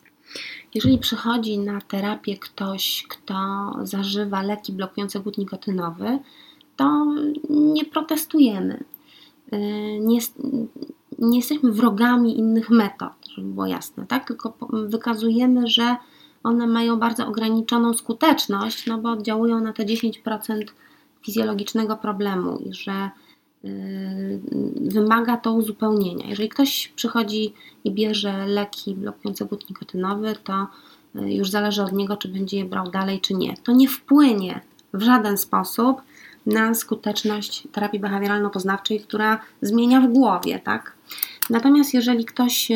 [0.73, 3.35] Jeżeli przychodzi na terapię ktoś, kto
[3.83, 6.19] zażywa leki blokujące głód nikotynowy,
[6.75, 7.15] to
[7.49, 8.83] nie protestujemy.
[9.51, 9.59] E,
[9.99, 10.19] nie,
[11.19, 14.27] nie jesteśmy wrogami innych metod, żeby było jasne, tak?
[14.27, 15.95] tylko wykazujemy, że
[16.43, 20.63] one mają bardzo ograniczoną skuteczność, no bo oddziałują na te 10%
[21.21, 23.09] fizjologicznego problemu i że
[23.63, 23.71] yy,
[24.75, 26.29] wymaga to uzupełnienia.
[26.29, 30.67] Jeżeli ktoś przychodzi i bierze leki blokujące głód nikotynowy, to
[31.15, 33.57] yy, już zależy od niego, czy będzie je brał dalej, czy nie.
[33.63, 34.61] To nie wpłynie
[34.93, 36.01] w żaden sposób
[36.45, 40.95] na skuteczność terapii behawioralno-poznawczej, która zmienia w głowie, tak?
[41.49, 42.71] Natomiast jeżeli ktoś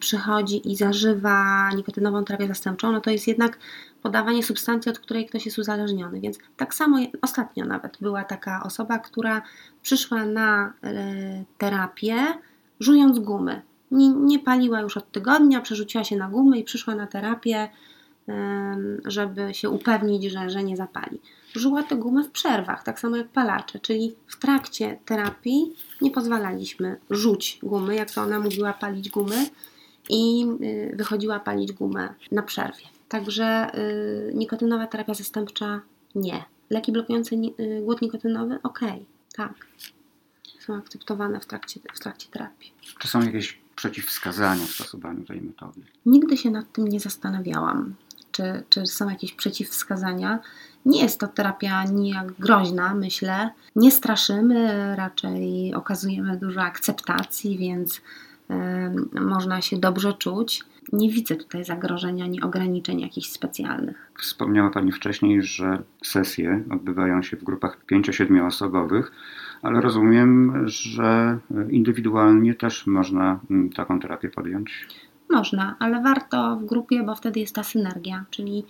[0.00, 3.58] przychodzi i zażywa nikotynową terapię zastępczą, no to jest jednak
[4.02, 6.20] podawanie substancji, od której ktoś jest uzależniony.
[6.20, 9.42] Więc tak samo ostatnio nawet była taka osoba, która
[9.82, 12.16] przyszła na e, terapię
[12.80, 13.62] żując gumy.
[13.90, 17.68] Nie, nie paliła już od tygodnia, przerzuciła się na gumy i przyszła na terapię,
[19.04, 21.20] żeby się upewnić, że, że nie zapali
[21.58, 26.96] żuła te gumy w przerwach, tak samo jak palacze, czyli w trakcie terapii nie pozwalaliśmy
[27.10, 29.46] rzuć gumy, jak to ona mówiła, palić gumy
[30.08, 32.84] i y, wychodziła palić gumę na przerwie.
[33.08, 35.80] Także yy, nikotynowa terapia zastępcza
[36.14, 36.44] nie.
[36.70, 38.80] Leki blokujące y, głód nikotynowy ok,
[39.36, 39.66] tak.
[40.60, 42.72] Są akceptowane w trakcie, w trakcie terapii.
[42.98, 45.80] Czy są jakieś przeciwwskazania w stosowaniu tej metody?
[46.06, 47.94] Nigdy się nad tym nie zastanawiałam,
[48.38, 50.38] czy, czy są jakieś przeciwwskazania.
[50.86, 53.50] Nie jest to terapia nijak groźna, myślę.
[53.76, 60.64] Nie straszymy, raczej okazujemy dużo akceptacji, więc y, można się dobrze czuć.
[60.92, 64.10] Nie widzę tutaj zagrożenia ani ograniczeń jakichś specjalnych.
[64.18, 69.12] Wspomniała Pani wcześniej, że sesje odbywają się w grupach 5-7 osobowych,
[69.62, 71.38] ale rozumiem, że
[71.70, 73.40] indywidualnie też można
[73.76, 74.86] taką terapię podjąć.
[75.30, 78.64] Można, ale warto w grupie, bo wtedy jest ta synergia, czyli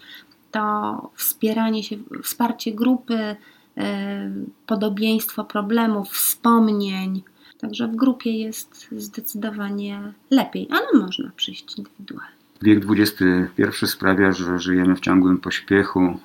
[0.50, 3.36] to wspieranie się, wsparcie grupy,
[3.76, 4.30] e,
[4.66, 7.22] podobieństwo problemów, wspomnień.
[7.58, 12.38] Także w grupie jest zdecydowanie lepiej, ale można przyjść indywidualnie.
[12.62, 16.18] Wiek XXI sprawia, że żyjemy w ciągłym pośpiechu.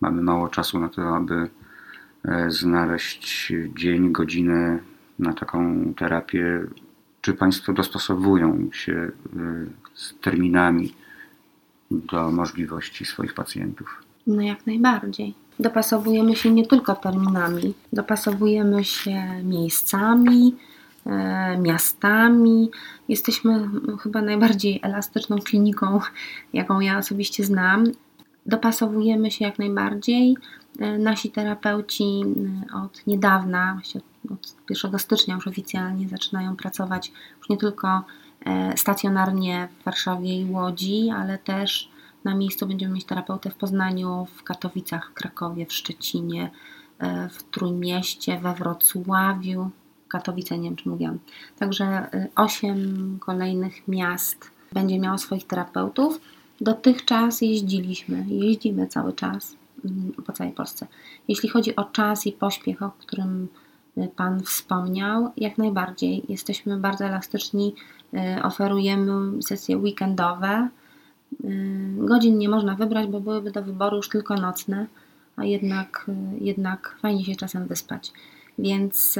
[0.00, 1.48] Mamy mało czasu na to, aby
[2.24, 4.78] e, znaleźć dzień, godzinę
[5.18, 6.66] na taką terapię.
[7.24, 9.10] Czy Państwo dostosowują się e,
[9.94, 10.94] z terminami
[11.90, 14.02] do możliwości swoich pacjentów.
[14.26, 15.34] No jak najbardziej.
[15.60, 20.56] Dopasowujemy się nie tylko terminami, dopasowujemy się miejscami,
[21.06, 22.70] e, miastami.
[23.08, 23.68] Jesteśmy
[24.02, 26.00] chyba najbardziej elastyczną kliniką,
[26.52, 27.84] jaką ja osobiście znam.
[28.46, 30.36] Dopasowujemy się jak najbardziej.
[30.78, 37.48] E, nasi terapeuci e, od niedawna, właściwie od 1 stycznia już oficjalnie zaczynają pracować już
[37.48, 38.04] nie tylko
[38.44, 41.90] E, stacjonarnie w Warszawie i Łodzi, ale też
[42.24, 46.50] na miejscu będziemy mieć terapeutę w Poznaniu, w Katowicach, Krakowie, w Szczecinie,
[46.98, 49.70] e, w Trójmieście, we Wrocławiu,
[50.08, 51.18] Katowice, nie wiem czy mówiłam.
[51.58, 56.20] Także e, osiem kolejnych miast będzie miało swoich terapeutów.
[56.60, 60.86] Dotychczas jeździliśmy, jeździmy cały czas mm, po całej Polsce.
[61.28, 63.48] Jeśli chodzi o czas i pośpiech, o którym
[64.16, 66.22] Pan wspomniał, jak najbardziej.
[66.28, 67.74] Jesteśmy bardzo elastyczni,
[68.14, 70.68] y, oferujemy sesje weekendowe.
[71.96, 74.86] Godzin nie można wybrać, bo byłyby do wyboru już tylko nocne,
[75.36, 76.06] a jednak,
[76.40, 78.12] jednak fajnie się czasem wyspać.
[78.58, 79.18] Więc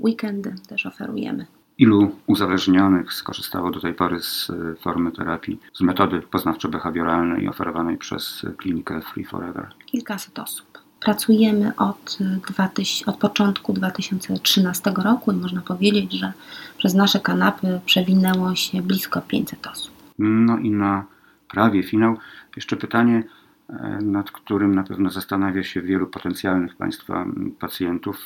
[0.00, 1.46] weekendy też oferujemy.
[1.78, 9.00] Ilu uzależnionych skorzystało do tej pory z formy terapii, z metody poznawczo-behawioralnej oferowanej przez klinikę
[9.00, 9.68] Free Forever?
[9.86, 10.83] Kilkaset osób.
[11.04, 16.32] Pracujemy od, 2000, od początku 2013 roku i można powiedzieć, że
[16.78, 19.94] przez nasze kanapy przewinęło się blisko 500 osób.
[20.18, 21.04] No i na
[21.50, 22.16] prawie finał
[22.56, 23.22] jeszcze pytanie,
[23.68, 27.26] e, nad którym na pewno zastanawia się wielu potencjalnych Państwa
[27.58, 28.16] pacjentów.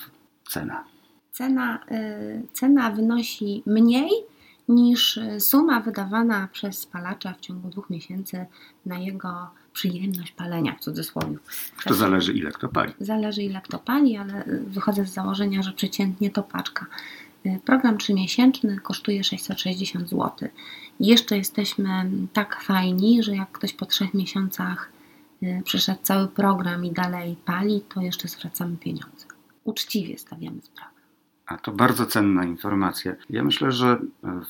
[0.48, 0.84] Cena
[1.38, 4.10] cena, y, cena wynosi mniej
[4.68, 8.46] niż suma wydawana przez spalacza w ciągu dwóch miesięcy
[8.86, 11.36] na jego przyjemność palenia w cudzysłowie.
[11.84, 12.92] To zależy ile kto pali.
[13.00, 16.86] Zależy ile kto pali, ale wychodzę z założenia, że przeciętnie to paczka.
[17.46, 20.48] Y, program trzymiesięczny kosztuje 660 zł.
[21.00, 24.92] jeszcze jesteśmy tak fajni, że jak ktoś po trzech miesiącach
[25.42, 29.26] y, przeszedł cały program i dalej pali, to jeszcze zwracamy pieniądze.
[29.64, 30.90] Uczciwie stawiamy sprawę.
[31.46, 33.16] A to bardzo cenna informacja.
[33.30, 33.98] Ja myślę, że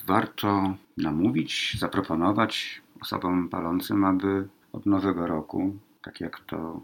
[0.07, 4.49] warto namówić, zaproponować osobom palącym, aby
[4.79, 6.81] od nowego roku, tak jak to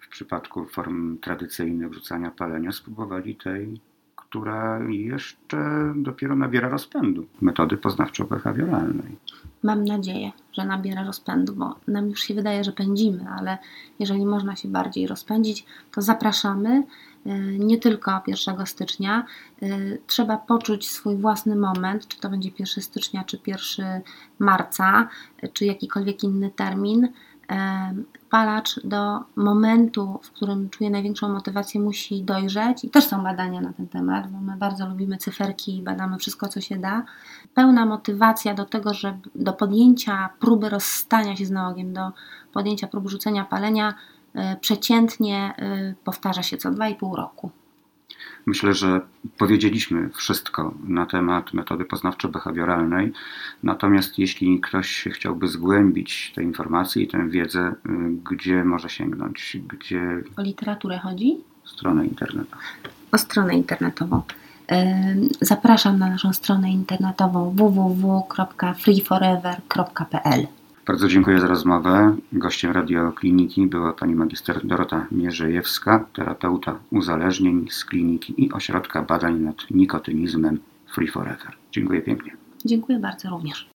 [0.00, 3.80] w przypadku form tradycyjnych rzucania palenia, spróbowali tej,
[4.16, 9.16] która jeszcze dopiero nabiera rozpędu metody poznawczo-behawioralnej.
[9.62, 13.58] Mam nadzieję, że nabiera rozpędu, bo nam już się wydaje, że pędzimy, ale
[13.98, 16.82] jeżeli można się bardziej rozpędzić, to zapraszamy.
[17.26, 19.26] Y, nie tylko 1 stycznia.
[19.62, 24.02] Y, trzeba poczuć swój własny moment, czy to będzie 1 stycznia, czy 1
[24.38, 25.08] marca,
[25.52, 27.08] czy jakikolwiek inny termin.
[28.30, 32.84] Palacz do momentu, w którym czuje największą motywację, musi dojrzeć.
[32.84, 36.48] I też są badania na ten temat, bo my bardzo lubimy cyferki i badamy wszystko,
[36.48, 37.04] co się da.
[37.54, 42.12] Pełna motywacja do tego, że do podjęcia próby rozstania się z nałogiem, do
[42.52, 43.94] podjęcia próby rzucenia palenia
[44.34, 47.50] E, przeciętnie e, powtarza się co 2,5 roku.
[48.46, 49.00] Myślę, że
[49.38, 53.12] powiedzieliśmy wszystko na temat metody poznawczo-behawioralnej.
[53.62, 57.74] Natomiast jeśli ktoś chciałby zgłębić te informacje i tę wiedzę, e,
[58.30, 59.56] gdzie może sięgnąć?
[59.68, 60.22] Gdzie...
[60.36, 61.36] O literaturę chodzi?
[61.64, 62.62] Stronę internetową.
[63.12, 64.22] O stronę internetową.
[65.40, 70.46] Zapraszam na naszą stronę internetową www.freeforever.pl.
[70.88, 72.16] Bardzo dziękuję za rozmowę.
[72.32, 79.56] Gościem radiokliniki była pani magister Dorota Mierzejewska, terapeuta uzależnień z kliniki i ośrodka badań nad
[79.70, 80.60] nikotynizmem
[80.94, 81.52] Free Forever.
[81.72, 82.32] Dziękuję pięknie.
[82.64, 83.70] Dziękuję bardzo również.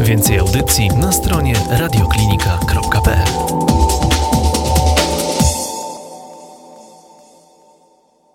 [0.00, 4.11] Więcej audycji na stronie radioklinika.pl